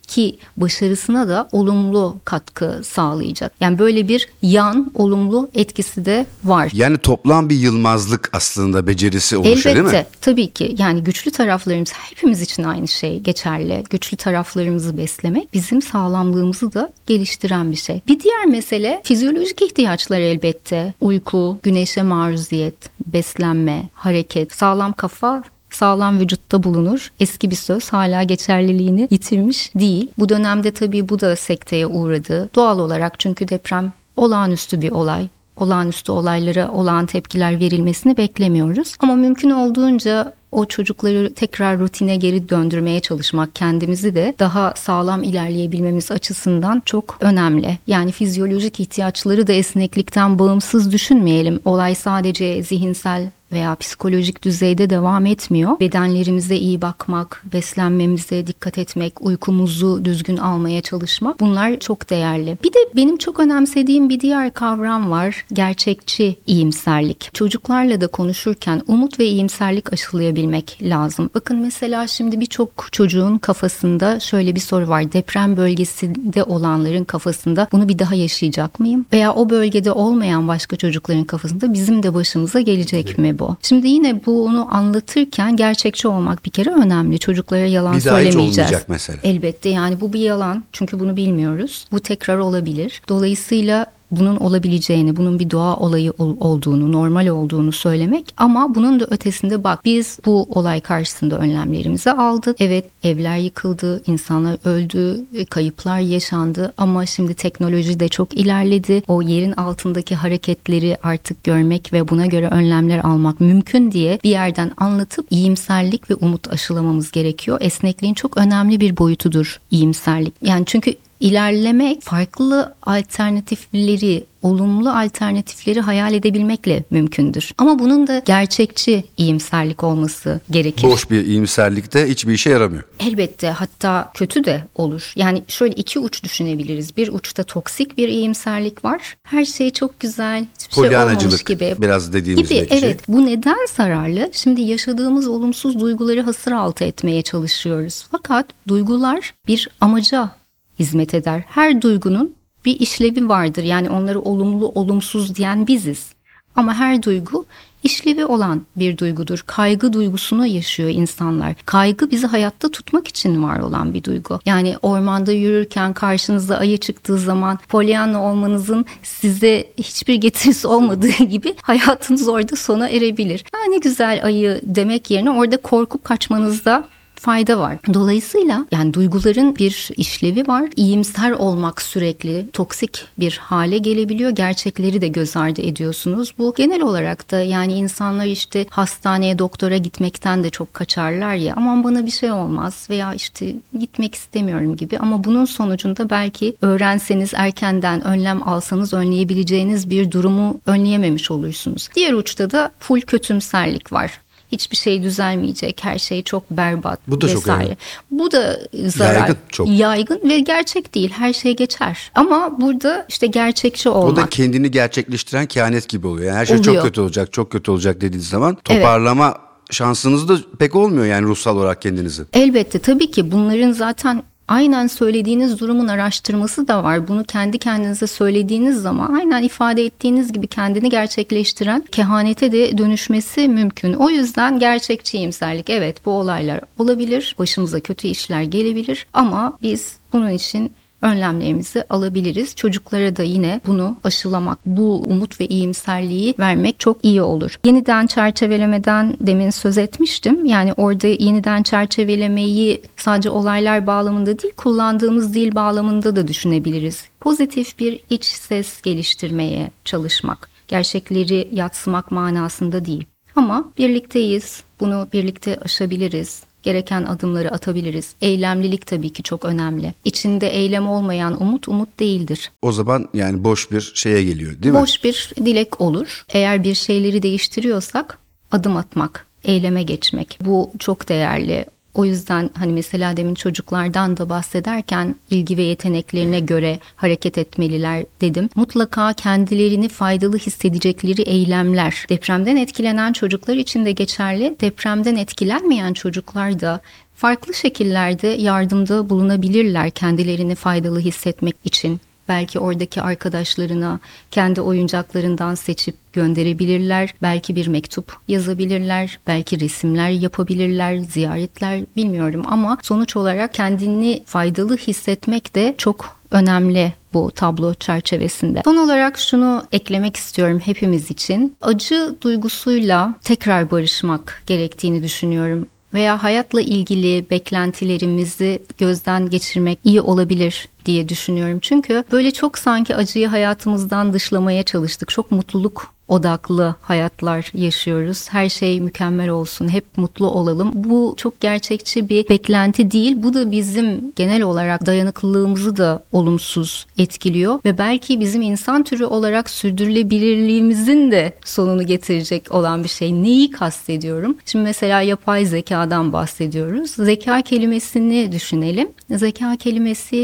başarısına 0.58 1.28
da 1.28 1.50
olumlu 1.52 2.18
katkı 2.26 2.82
sağlayacak. 2.84 3.54
Yani 3.60 3.80
böyle 3.80 4.08
bir 4.08 4.30
yan 4.42 4.92
olumlu 4.96 5.50
etkisi 5.54 6.06
de 6.06 6.26
var. 6.44 6.70
Yani 6.74 6.98
toplam 6.98 7.50
bir 7.50 7.56
yılmazlık 7.56 8.30
aslında 8.34 8.88
becerisi 8.88 9.38
oluşuyor 9.38 9.58
Elbette, 9.58 9.76
değil 9.76 9.86
mi? 9.86 9.90
Elbette 9.90 10.10
tabii 10.22 10.52
ki 10.52 10.76
yani 10.78 11.04
güçlü 11.04 11.32
taraflarımız 11.32 11.94
hepimiz 11.94 12.42
için 12.42 12.64
aynı 12.64 12.88
şey 12.88 13.20
geçerli. 13.20 13.84
Güçlü 13.90 14.18
taraflarımızı 14.18 14.98
beslemek 14.98 15.54
bizim 15.54 15.82
sağlamlığımızı 15.82 16.74
da 16.74 16.94
geliştiren 17.08 17.72
bir 17.72 17.78
şey. 17.78 18.02
Bir 18.08 18.20
diğer 18.20 18.46
mesele 18.46 19.02
fizyolojik 19.04 19.62
ihtiyaçlar 19.62 20.20
elbette. 20.20 20.94
Uyku, 21.02 21.60
güneşe 21.64 22.04
maruziyet, 22.04 22.76
beslenme, 23.06 23.90
hareket, 23.94 24.54
sağlam 24.54 24.94
kafa 24.94 25.44
sağlam 25.76 26.20
vücutta 26.20 26.64
bulunur. 26.64 27.12
Eski 27.20 27.52
bir 27.52 27.56
söz 27.56 27.90
hala 27.90 28.24
geçerliliğini 28.24 29.08
yitirmiş 29.12 29.76
değil. 29.76 30.12
Bu 30.18 30.30
dönemde 30.30 30.72
tabii 30.72 31.10
bu 31.10 31.20
da 31.20 31.36
sekteye 31.36 31.88
uğradı. 31.88 32.50
Doğal 32.56 32.80
olarak 32.80 33.20
çünkü 33.20 33.48
deprem 33.48 33.94
olağanüstü 34.18 34.82
bir 34.82 34.92
olay 34.92 35.28
olağanüstü 35.58 36.12
olaylara 36.12 36.72
olağan 36.72 37.06
tepkiler 37.06 37.60
verilmesini 37.60 38.18
beklemiyoruz. 38.18 38.96
Ama 39.00 39.16
mümkün 39.16 39.50
olduğunca 39.50 40.34
o 40.52 40.66
çocukları 40.66 41.34
tekrar 41.34 41.80
rutine 41.80 42.16
geri 42.16 42.50
döndürmeye 42.50 43.00
çalışmak 43.00 43.56
kendimizi 43.56 44.16
de 44.16 44.36
daha 44.40 44.74
sağlam 44.76 45.24
ilerleyebilmemiz 45.24 46.12
açısından 46.12 46.82
çok 46.86 47.18
önemli. 47.20 47.78
Yani 47.88 48.12
fizyolojik 48.12 48.80
ihtiyaçları 48.80 49.48
da 49.48 49.54
esneklikten 49.54 50.40
bağımsız 50.40 50.92
düşünmeyelim. 50.92 51.60
Olay 51.66 51.96
sadece 51.96 52.64
zihinsel 52.64 53.30
veya 53.54 53.76
psikolojik 53.76 54.44
düzeyde 54.44 54.90
devam 54.90 55.26
etmiyor. 55.26 55.80
Bedenlerimize 55.80 56.56
iyi 56.56 56.82
bakmak, 56.82 57.44
beslenmemize 57.54 58.48
dikkat 58.48 58.78
etmek, 58.78 59.22
uykumuzu 59.22 60.06
düzgün 60.06 60.38
almaya 60.38 60.82
çalışmak 60.82 61.40
bunlar 61.40 61.80
çok 61.80 62.10
değerli. 62.10 62.58
Bir 62.64 62.74
de 62.74 62.80
benim 62.96 63.18
çok 63.18 63.40
önemsediğim 63.40 64.10
bir 64.10 64.20
diğer 64.20 64.54
kavram 64.54 65.12
var. 65.12 65.46
Gerçekçi 65.54 66.36
iyimserlik. 66.48 67.30
Çocuklarla 67.34 68.02
da 68.02 68.08
konuşurken 68.08 68.82
umut 68.88 69.20
ve 69.20 69.26
iyimserlik 69.26 69.94
aşılayabilmek 69.94 70.80
lazım. 70.82 71.30
Bakın 71.36 71.58
mesela 71.60 72.08
şimdi 72.08 72.40
birçok 72.40 72.88
çocuğun 72.92 73.38
kafasında 73.38 74.20
şöyle 74.20 74.56
bir 74.56 74.60
soru 74.60 74.88
var. 74.90 75.14
Deprem 75.14 75.58
bölgesinde 75.58 76.44
olanların 76.44 77.04
kafasında 77.04 77.68
bunu 77.72 77.90
bir 77.90 78.00
daha 78.00 78.16
yaşayacak 78.16 78.80
mıyım? 78.80 79.06
Veya 79.14 79.34
o 79.34 79.50
bölgede 79.50 79.92
olmayan 79.92 80.48
başka 80.48 80.76
çocukların 80.76 81.24
kafasında 81.24 81.74
bizim 81.74 82.04
de 82.04 82.14
başımıza 82.14 82.62
gelecek 82.62 83.18
mi 83.18 83.40
bu? 83.40 83.43
Bu. 83.44 83.58
Şimdi 83.62 83.88
yine 83.88 84.26
bunu 84.26 84.68
anlatırken 84.76 85.56
gerçekçi 85.56 86.08
olmak 86.08 86.46
bir 86.46 86.52
kere 86.52 86.70
önemli. 86.70 87.20
Çocuklara 87.20 87.66
yalan 87.66 87.96
bir 87.96 88.02
söylemeyeceğiz. 88.02 88.58
olmayacak 88.58 88.86
mesela. 88.88 89.20
Elbette 89.24 89.70
yani 89.70 90.02
bu 90.02 90.14
bir 90.14 90.20
yalan 90.20 90.64
çünkü 90.72 91.00
bunu 91.00 91.16
bilmiyoruz. 91.16 91.88
Bu 91.92 92.00
tekrar 92.00 92.38
olabilir. 92.38 93.02
Dolayısıyla 93.10 93.86
bunun 94.12 94.36
olabileceğini, 94.36 95.16
bunun 95.16 95.40
bir 95.40 95.50
doğa 95.50 95.76
olayı 95.76 96.14
olduğunu, 96.18 96.92
normal 96.92 97.28
olduğunu 97.28 97.72
söylemek 97.72 98.34
ama 98.38 98.76
bunun 98.76 99.00
da 99.00 99.06
ötesinde 99.10 99.64
bak 99.64 99.86
biz 99.86 100.20
bu 100.26 100.48
olay 100.50 100.82
karşısında 100.82 101.38
önlemlerimizi 101.38 102.12
aldık. 102.12 102.56
Evet 102.60 102.86
evler 103.04 103.38
yıkıldı, 103.38 104.02
insanlar 104.08 104.58
öldü, 104.66 105.26
kayıplar 105.50 106.00
yaşandı 106.00 106.74
ama 106.78 107.06
şimdi 107.06 107.34
teknoloji 107.34 108.00
de 108.00 108.08
çok 108.08 108.34
ilerledi. 108.34 109.04
O 109.08 109.22
yerin 109.22 109.52
altındaki 109.52 110.16
hareketleri 110.16 110.98
artık 111.04 111.44
görmek 111.44 111.94
ve 111.94 112.10
buna 112.10 112.26
göre 112.26 112.48
önlemler 112.48 113.00
almak 113.00 113.40
mümkün 113.40 113.92
diye 113.92 114.20
bir 114.24 114.30
yerden 114.30 114.72
anlatıp 114.78 115.26
iyimserlik 115.30 116.10
ve 116.10 116.16
umut 116.16 116.54
aşılamamız 116.54 117.12
gerekiyor. 117.12 117.58
Esnekliğin 117.62 118.14
çok 118.14 118.38
önemli 118.38 118.80
bir 118.80 118.98
boyutudur 118.98 119.60
iyimserlik. 119.72 120.34
Yani 120.42 120.64
çünkü 120.66 120.96
ilerlemek 121.24 122.02
farklı 122.02 122.76
alternatifleri, 122.82 124.26
olumlu 124.42 124.90
alternatifleri 124.90 125.82
hayal 125.82 126.14
edebilmekle 126.14 126.84
mümkündür. 126.90 127.52
Ama 127.58 127.80
bunun 127.80 128.08
da 128.08 128.22
gerçekçi 128.26 129.04
iyimserlik 129.18 129.84
olması 129.84 130.40
gerekir. 130.52 130.88
Boş 130.88 131.10
bir 131.10 131.26
iyimserlikte 131.26 132.10
hiçbir 132.10 132.34
işe 132.34 132.50
yaramıyor. 132.50 132.84
Elbette 133.00 133.50
hatta 133.50 134.12
kötü 134.14 134.44
de 134.44 134.64
olur. 134.76 135.14
Yani 135.16 135.44
şöyle 135.48 135.74
iki 135.74 136.00
uç 136.00 136.24
düşünebiliriz. 136.24 136.98
Bir 136.98 137.08
uçta 137.08 137.44
toksik 137.44 137.98
bir 137.98 138.08
iyimserlik 138.08 138.86
var. 138.86 139.18
Her 139.24 139.46
şey 139.46 139.70
çok 139.70 140.00
güzel, 140.00 140.46
hiçbir 140.60 140.74
şey 140.74 140.98
olmamış 140.98 141.44
gibi. 141.44 141.76
biraz 141.80 142.14
dediğimiz 142.14 142.50
gibi. 142.50 142.68
Evet 142.70 143.00
bu 143.08 143.26
neden 143.26 143.68
zararlı? 143.78 144.30
Şimdi 144.34 144.62
yaşadığımız 144.62 145.28
olumsuz 145.28 145.80
duyguları 145.80 146.22
hasır 146.22 146.52
altı 146.52 146.84
etmeye 146.84 147.22
çalışıyoruz. 147.22 148.06
Fakat 148.12 148.46
duygular 148.68 149.34
bir 149.48 149.70
amaca 149.82 150.43
hizmet 150.84 151.14
eder. 151.14 151.44
Her 151.48 151.82
duygunun 151.82 152.36
bir 152.66 152.80
işlevi 152.80 153.30
vardır. 153.30 153.64
Yani 153.64 153.90
onları 153.90 154.22
olumlu, 154.22 154.68
olumsuz 154.68 155.36
diyen 155.36 155.68
biziz. 155.68 156.14
Ama 156.56 156.74
her 156.74 157.04
duygu 157.04 157.46
işlevi 157.84 158.26
olan 158.26 158.62
bir 158.76 158.98
duygudur. 158.98 159.44
Kaygı 159.48 159.94
duygusunu 159.94 160.46
yaşıyor 160.48 160.90
insanlar. 160.90 161.56
Kaygı 161.66 162.12
bizi 162.12 162.28
hayatta 162.28 162.72
tutmak 162.72 163.08
için 163.08 163.44
var 163.44 163.60
olan 163.60 163.94
bir 163.94 164.04
duygu. 164.04 164.40
Yani 164.46 164.76
ormanda 164.82 165.32
yürürken 165.32 165.94
karşınıza 165.94 166.58
ayı 166.58 166.78
çıktığı 166.78 167.18
zaman 167.18 167.60
polyanla 167.68 168.22
olmanızın 168.22 168.86
size 169.04 169.68
hiçbir 169.78 170.16
getirisi 170.16 170.68
olmadığı 170.68 171.24
gibi 171.24 171.56
hayatınız 171.62 172.28
orada 172.28 172.56
sona 172.56 172.90
erebilir. 172.90 173.46
Ha, 173.52 173.58
ne 173.70 173.78
güzel 173.78 174.26
ayı 174.26 174.62
demek 174.64 175.12
yerine 175.12 175.32
orada 175.32 175.58
korkup 175.58 176.04
kaçmanızda 176.04 176.88
fayda 177.24 177.60
var. 177.60 177.78
Dolayısıyla 177.94 178.66
yani 178.72 178.94
duyguların 178.94 179.56
bir 179.56 179.90
işlevi 179.98 180.48
var. 180.48 180.70
İyimser 180.76 181.32
olmak 181.32 181.82
sürekli 181.82 182.50
toksik 182.54 183.06
bir 183.20 183.38
hale 183.44 183.78
gelebiliyor. 183.78 184.32
Gerçekleri 184.32 185.02
de 185.02 185.08
göz 185.08 185.38
ardı 185.38 185.62
ediyorsunuz. 185.62 186.34
Bu 186.38 186.54
genel 186.58 186.82
olarak 186.82 187.32
da 187.32 187.40
yani 187.42 187.74
insanlar 187.74 188.26
işte 188.26 188.66
hastaneye 188.70 189.40
doktora 189.40 189.78
gitmekten 189.78 190.44
de 190.44 190.50
çok 190.50 190.74
kaçarlar 190.74 191.36
ya. 191.36 191.54
Aman 191.58 191.84
bana 191.84 192.06
bir 192.06 192.12
şey 192.12 192.32
olmaz 192.32 192.88
veya 192.90 193.14
işte 193.14 193.56
gitmek 193.80 194.16
istemiyorum 194.16 194.76
gibi. 194.76 195.00
Ama 195.00 195.24
bunun 195.24 195.46
sonucunda 195.46 196.10
belki 196.10 196.56
öğrenseniz 196.62 197.32
erkenden 197.36 198.08
önlem 198.08 198.48
alsanız 198.48 198.94
önleyebileceğiniz 198.94 199.90
bir 199.90 200.12
durumu 200.12 200.62
önleyememiş 200.66 201.32
olursunuz. 201.32 201.90
Diğer 201.96 202.14
uçta 202.14 202.52
da 202.52 202.72
full 202.80 203.02
kötümserlik 203.02 203.94
var 203.94 204.20
hiçbir 204.54 204.78
şey 204.78 205.04
düzelmeyecek. 205.04 205.84
Her 205.84 206.00
şey 206.00 206.24
çok 206.24 206.52
berbat 206.52 207.00
Bu 207.08 207.22
da 207.22 207.26
vesaire. 207.28 207.40
çok 207.42 207.48
yaygın. 207.48 207.78
Bu 208.12 208.32
da 208.32 208.60
zarar. 208.88 209.14
Yaygın 209.20 209.38
çok. 209.50 209.70
Yaygın 209.70 210.22
ve 210.30 210.40
gerçek 210.40 210.96
değil. 210.96 211.10
Her 211.12 211.34
şey 211.34 211.56
geçer. 211.56 212.12
Ama 212.16 212.62
burada 212.62 213.06
işte 213.10 213.28
gerçekçi 213.28 213.90
olmak. 213.90 214.14
O 214.14 214.16
da 214.16 214.30
kendini 214.30 214.72
gerçekleştiren 214.72 215.46
kehanet 215.46 215.90
gibi 215.90 216.08
oluyor. 216.08 216.28
Yani 216.28 216.38
her 216.38 216.46
şey 216.46 216.58
Oluyor. 216.58 216.76
çok 216.76 216.84
kötü 216.84 217.02
olacak, 217.02 217.34
çok 217.34 217.52
kötü 217.52 217.72
olacak 217.72 218.02
dediğiniz 218.02 218.30
zaman 218.30 218.56
toparlama 218.64 219.38
şansınız 219.72 220.30
da 220.30 220.38
pek 220.60 220.76
olmuyor 220.76 221.06
yani 221.06 221.26
ruhsal 221.26 221.58
olarak 221.58 221.82
kendinizi. 221.82 222.24
Elbette 222.34 222.80
tabii 222.80 223.12
ki 223.12 223.32
bunların 223.32 223.72
zaten 223.72 224.24
aynen 224.54 224.88
söylediğiniz 224.88 225.60
durumun 225.60 225.88
araştırması 225.88 226.68
da 226.68 226.84
var. 226.84 227.08
Bunu 227.08 227.24
kendi 227.24 227.58
kendinize 227.58 228.08
söylediğiniz 228.08 228.82
zaman 228.82 229.14
aynen 229.14 229.44
ifade 229.44 229.86
ettiğiniz 229.86 230.34
gibi 230.34 230.48
kendini 230.48 230.90
gerçekleştiren 230.90 231.84
kehanete 231.92 232.52
de 232.52 232.78
dönüşmesi 232.78 233.48
mümkün. 233.48 233.94
O 233.94 234.10
yüzden 234.10 234.60
gerçekçi 234.60 235.18
iyimserlik 235.18 235.70
evet 235.70 236.06
bu 236.06 236.12
olaylar 236.12 236.62
olabilir. 236.78 237.36
Başımıza 237.40 237.80
kötü 237.80 238.08
işler 238.08 238.42
gelebilir 238.42 239.08
ama 239.14 239.58
biz 239.62 239.98
bunun 240.14 240.30
için 240.30 240.72
önlemlerimizi 241.04 241.84
alabiliriz. 241.90 242.56
Çocuklara 242.56 243.16
da 243.16 243.24
yine 243.24 243.62
bunu 243.68 243.98
aşılamak, 244.04 244.60
bu 244.66 245.04
umut 245.08 245.40
ve 245.42 245.48
iyimserliği 245.48 246.36
vermek 246.40 246.80
çok 246.80 247.06
iyi 247.06 247.22
olur. 247.22 247.60
Yeniden 247.66 248.08
çerçevelemeden 248.08 249.18
demin 249.22 249.50
söz 249.50 249.78
etmiştim. 249.78 250.46
Yani 250.46 250.74
orada 250.74 251.08
yeniden 251.08 251.64
çerçevelemeyi 251.64 252.82
sadece 252.98 253.30
olaylar 253.30 253.88
bağlamında 253.88 254.40
değil, 254.40 254.54
kullandığımız 254.58 255.34
dil 255.34 255.56
bağlamında 255.56 256.16
da 256.16 256.28
düşünebiliriz. 256.28 257.06
Pozitif 257.20 257.80
bir 257.80 258.00
iç 258.10 258.26
ses 258.26 258.82
geliştirmeye 258.82 259.72
çalışmak, 259.86 260.50
gerçekleri 260.68 261.50
yatsımak 261.52 262.12
manasında 262.12 262.86
değil. 262.86 263.06
Ama 263.36 263.72
birlikteyiz, 263.78 264.64
bunu 264.80 265.08
birlikte 265.14 265.60
aşabiliriz 265.66 266.44
gereken 266.64 267.04
adımları 267.04 267.52
atabiliriz. 267.52 268.14
Eylemlilik 268.22 268.88
tabii 268.88 269.10
ki 269.10 269.24
çok 269.24 269.46
önemli. 269.46 269.94
İçinde 270.06 270.48
eylem 270.48 270.88
olmayan 270.88 271.42
umut 271.42 271.68
umut 271.68 272.00
değildir. 272.00 272.52
O 272.62 272.72
zaman 272.72 273.10
yani 273.14 273.44
boş 273.44 273.72
bir 273.72 273.92
şeye 273.96 274.24
geliyor 274.24 274.64
değil 274.64 274.74
mi? 274.74 274.82
Boş 274.82 275.04
bir 275.04 275.32
dilek 275.46 275.82
olur. 275.82 276.26
Eğer 276.30 276.64
bir 276.64 276.76
şeyleri 276.76 277.24
değiştiriyorsak 277.24 278.18
adım 278.52 278.78
atmak, 278.78 279.28
eyleme 279.44 279.84
geçmek. 279.84 280.40
Bu 280.42 280.72
çok 280.80 281.10
değerli. 281.10 281.66
O 281.94 282.06
yüzden 282.06 282.50
hani 282.54 282.74
mesela 282.74 283.18
demin 283.18 283.36
çocuklardan 283.36 284.18
da 284.18 284.30
bahsederken 284.30 285.16
ilgi 285.30 285.58
ve 285.58 285.62
yeteneklerine 285.62 286.40
göre 286.40 286.80
hareket 286.96 287.38
etmeliler 287.38 288.06
dedim. 288.22 288.50
Mutlaka 288.56 289.14
kendilerini 289.14 289.90
faydalı 289.90 290.38
hissedecekleri 290.38 291.22
eylemler. 291.22 292.06
Depremden 292.10 292.56
etkilenen 292.56 293.14
çocuklar 293.14 293.56
için 293.56 293.86
de 293.86 293.92
geçerli. 293.92 294.56
Depremden 294.62 295.16
etkilenmeyen 295.16 295.94
çocuklar 295.94 296.60
da 296.60 296.82
farklı 297.16 297.54
şekillerde 297.54 298.28
yardımda 298.28 299.10
bulunabilirler 299.10 299.90
kendilerini 299.90 300.56
faydalı 300.56 301.00
hissetmek 301.00 301.56
için 301.64 302.00
belki 302.28 302.60
oradaki 302.60 303.02
arkadaşlarına 303.02 304.00
kendi 304.32 304.62
oyuncaklarından 304.62 305.56
seçip 305.56 305.96
gönderebilirler. 306.14 307.14
Belki 307.22 307.56
bir 307.56 307.68
mektup 307.68 308.18
yazabilirler, 308.28 309.20
belki 309.28 309.60
resimler 309.60 310.10
yapabilirler, 310.10 310.98
ziyaretler 310.98 311.82
bilmiyorum 311.96 312.44
ama 312.48 312.78
sonuç 312.82 313.16
olarak 313.16 313.54
kendini 313.54 314.24
faydalı 314.26 314.78
hissetmek 314.78 315.56
de 315.56 315.76
çok 315.78 316.18
önemli 316.32 316.94
bu 317.14 317.32
tablo 317.32 317.74
çerçevesinde. 317.74 318.62
Son 318.66 318.78
olarak 318.78 319.20
şunu 319.20 319.64
eklemek 319.72 320.16
istiyorum 320.16 320.60
hepimiz 320.66 321.12
için. 321.12 321.56
Acı 321.62 322.16
duygusuyla 322.22 323.16
tekrar 323.24 323.72
barışmak 323.72 324.44
gerektiğini 324.48 325.04
düşünüyorum 325.04 325.68
veya 325.94 326.24
hayatla 326.24 326.62
ilgili 326.62 327.26
beklentilerimizi 327.30 328.62
gözden 328.78 329.30
geçirmek 329.30 329.80
iyi 329.84 330.02
olabilir 330.02 330.68
diye 330.86 331.10
düşünüyorum. 331.10 331.60
Çünkü 331.62 332.04
böyle 332.12 332.32
çok 332.32 332.58
sanki 332.58 332.96
acıyı 332.96 333.28
hayatımızdan 333.28 334.14
dışlamaya 334.14 334.64
çalıştık. 334.64 335.10
Çok 335.10 335.32
mutluluk 335.32 335.94
odaklı 336.08 336.76
hayatlar 336.82 337.52
yaşıyoruz. 337.54 338.28
Her 338.30 338.50
şey 338.50 338.82
mükemmel 338.82 339.30
olsun, 339.30 339.68
hep 339.70 339.86
mutlu 339.98 340.28
olalım. 340.28 340.72
Bu 340.74 341.14
çok 341.18 341.40
gerçekçi 341.40 342.10
bir 342.10 342.30
beklenti 342.30 342.92
değil. 342.92 343.24
Bu 343.24 343.34
da 343.34 343.52
bizim 343.52 344.14
genel 344.16 344.42
olarak 344.42 344.86
dayanıklılığımızı 344.86 345.78
da 345.78 346.04
olumsuz 346.12 346.86
etkiliyor 346.98 347.60
ve 347.66 347.78
belki 347.78 348.20
bizim 348.20 348.42
insan 348.42 348.84
türü 348.84 349.06
olarak 349.06 349.50
sürdürülebilirliğimizin 349.50 351.12
de 351.12 351.34
sonunu 351.46 351.86
getirecek 351.86 352.52
olan 352.52 352.84
bir 352.84 352.90
şey. 352.90 353.24
Neyi 353.24 353.52
kastediyorum? 353.52 354.38
Şimdi 354.46 354.64
mesela 354.64 355.02
yapay 355.02 355.46
zekadan 355.46 356.14
bahsediyoruz. 356.14 356.92
Zeka 356.92 357.42
kelimesini 357.42 358.32
düşünelim. 358.32 358.90
Zeka 359.10 359.56
kelimesi 359.56 360.18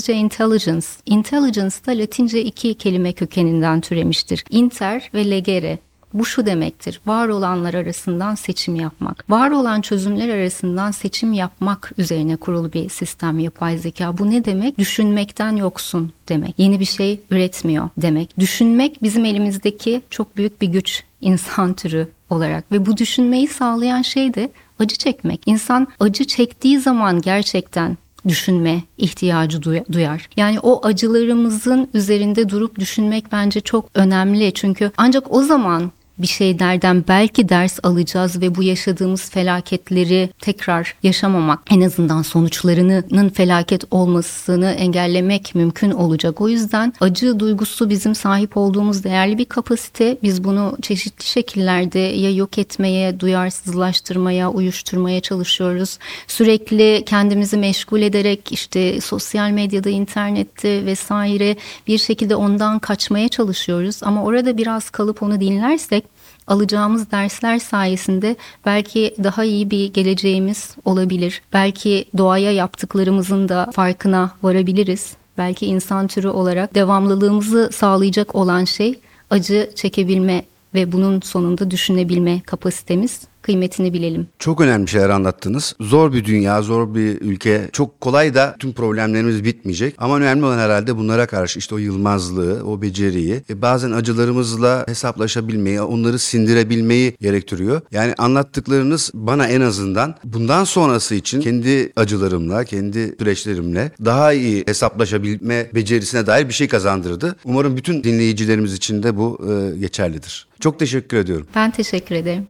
İngilizce 0.00 0.14
intelligence. 0.14 0.86
Intelligence 1.06 1.76
da 1.86 1.98
Latince 1.98 2.44
iki 2.44 2.74
kelime 2.74 3.12
kökeninden 3.12 3.80
türemiştir. 3.80 4.44
Inter 4.50 5.10
ve 5.14 5.30
legere 5.30 5.78
Bu 6.14 6.24
şu 6.24 6.46
demektir. 6.46 7.00
Var 7.06 7.28
olanlar 7.28 7.74
arasından 7.74 8.34
seçim 8.34 8.76
yapmak. 8.76 9.30
Var 9.30 9.50
olan 9.50 9.80
çözümler 9.80 10.28
arasından 10.28 10.90
seçim 10.90 11.32
yapmak 11.32 11.92
üzerine 11.98 12.36
kurulu 12.36 12.72
bir 12.72 12.88
sistem 12.88 13.38
yapay 13.38 13.78
zeka. 13.78 14.18
Bu 14.18 14.30
ne 14.30 14.44
demek? 14.44 14.78
Düşünmekten 14.78 15.56
yoksun 15.56 16.12
demek. 16.28 16.54
Yeni 16.58 16.80
bir 16.80 16.84
şey 16.84 17.20
üretmiyor 17.30 17.88
demek. 17.96 18.38
Düşünmek 18.38 19.02
bizim 19.02 19.24
elimizdeki 19.24 20.02
çok 20.10 20.36
büyük 20.36 20.60
bir 20.60 20.68
güç 20.68 21.04
insan 21.20 21.74
türü 21.74 22.08
olarak 22.30 22.72
ve 22.72 22.86
bu 22.86 22.96
düşünmeyi 22.96 23.48
sağlayan 23.48 24.02
şey 24.02 24.34
de 24.34 24.50
acı 24.78 24.96
çekmek. 24.96 25.40
İnsan 25.46 25.88
acı 26.00 26.24
çektiği 26.24 26.80
zaman 26.80 27.20
gerçekten 27.20 27.96
düşünme 28.28 28.82
ihtiyacı 28.98 29.62
duyar. 29.92 30.28
Yani 30.36 30.60
o 30.60 30.86
acılarımızın 30.86 31.88
üzerinde 31.94 32.48
durup 32.48 32.78
düşünmek 32.78 33.32
bence 33.32 33.60
çok 33.60 33.90
önemli. 33.94 34.52
Çünkü 34.54 34.90
ancak 34.96 35.32
o 35.32 35.42
zaman 35.42 35.90
bir 36.22 36.26
şeylerden 36.26 37.04
belki 37.08 37.48
ders 37.48 37.78
alacağız 37.82 38.40
ve 38.40 38.54
bu 38.54 38.62
yaşadığımız 38.62 39.30
felaketleri 39.30 40.30
tekrar 40.38 40.94
yaşamamak 41.02 41.60
en 41.70 41.80
azından 41.80 42.22
sonuçlarının 42.22 43.28
felaket 43.28 43.84
olmasını 43.90 44.70
engellemek 44.70 45.54
mümkün 45.54 45.90
olacak. 45.90 46.40
O 46.40 46.48
yüzden 46.48 46.92
acı 47.00 47.40
duygusu 47.40 47.90
bizim 47.90 48.14
sahip 48.14 48.56
olduğumuz 48.56 49.04
değerli 49.04 49.38
bir 49.38 49.44
kapasite. 49.44 50.16
Biz 50.22 50.44
bunu 50.44 50.76
çeşitli 50.82 51.24
şekillerde 51.24 51.98
ya 51.98 52.30
yok 52.30 52.58
etmeye, 52.58 53.20
duyarsızlaştırmaya, 53.20 54.50
uyuşturmaya 54.50 55.20
çalışıyoruz. 55.20 55.98
Sürekli 56.26 57.02
kendimizi 57.06 57.56
meşgul 57.56 58.02
ederek 58.02 58.52
işte 58.52 59.00
sosyal 59.00 59.50
medyada, 59.50 59.90
internette 59.90 60.86
vesaire 60.86 61.56
bir 61.86 61.98
şekilde 61.98 62.36
ondan 62.36 62.78
kaçmaya 62.78 63.28
çalışıyoruz. 63.28 64.00
Ama 64.02 64.24
orada 64.24 64.56
biraz 64.56 64.90
kalıp 64.90 65.22
onu 65.22 65.40
dinlersek 65.40 66.04
alacağımız 66.50 67.10
dersler 67.10 67.58
sayesinde 67.58 68.36
belki 68.66 69.14
daha 69.24 69.44
iyi 69.44 69.70
bir 69.70 69.92
geleceğimiz 69.92 70.76
olabilir. 70.84 71.42
Belki 71.52 72.04
doğaya 72.18 72.52
yaptıklarımızın 72.52 73.48
da 73.48 73.70
farkına 73.72 74.30
varabiliriz. 74.42 75.16
Belki 75.38 75.66
insan 75.66 76.06
türü 76.06 76.28
olarak 76.28 76.74
devamlılığımızı 76.74 77.70
sağlayacak 77.72 78.34
olan 78.34 78.64
şey 78.64 79.00
acı 79.30 79.70
çekebilme 79.74 80.44
ve 80.74 80.92
bunun 80.92 81.20
sonunda 81.20 81.70
düşünebilme 81.70 82.40
kapasitemiz 82.40 83.29
kıymetini 83.42 83.92
bilelim. 83.92 84.26
Çok 84.38 84.60
önemli 84.60 84.88
şeyler 84.88 85.08
anlattınız. 85.08 85.76
Zor 85.80 86.12
bir 86.12 86.24
dünya, 86.24 86.62
zor 86.62 86.94
bir 86.94 87.20
ülke. 87.20 87.68
Çok 87.72 88.00
kolay 88.00 88.34
da 88.34 88.56
tüm 88.58 88.72
problemlerimiz 88.72 89.44
bitmeyecek. 89.44 89.94
Ama 89.98 90.16
önemli 90.16 90.44
olan 90.44 90.58
herhalde 90.58 90.96
bunlara 90.96 91.26
karşı 91.26 91.58
işte 91.58 91.74
o 91.74 91.78
yılmazlığı, 91.78 92.66
o 92.66 92.82
beceriyi, 92.82 93.42
e, 93.50 93.62
bazen 93.62 93.90
acılarımızla 93.90 94.84
hesaplaşabilmeyi, 94.88 95.80
onları 95.80 96.18
sindirebilmeyi 96.18 97.16
gerektiriyor. 97.20 97.80
Yani 97.90 98.14
anlattıklarınız 98.18 99.10
bana 99.14 99.46
en 99.46 99.60
azından 99.60 100.14
bundan 100.24 100.64
sonrası 100.64 101.14
için 101.14 101.40
kendi 101.40 101.92
acılarımla, 101.96 102.64
kendi 102.64 103.16
süreçlerimle 103.18 103.92
daha 104.04 104.32
iyi 104.32 104.64
hesaplaşabilme 104.66 105.70
becerisine 105.74 106.26
dair 106.26 106.48
bir 106.48 106.54
şey 106.54 106.68
kazandırdı. 106.68 107.36
Umarım 107.44 107.76
bütün 107.76 108.04
dinleyicilerimiz 108.04 108.74
için 108.74 109.02
de 109.02 109.16
bu 109.16 109.40
e, 109.50 109.78
geçerlidir. 109.78 110.46
Çok 110.60 110.78
teşekkür 110.78 111.16
ediyorum. 111.16 111.46
Ben 111.54 111.70
teşekkür 111.70 112.14
ederim. 112.14 112.46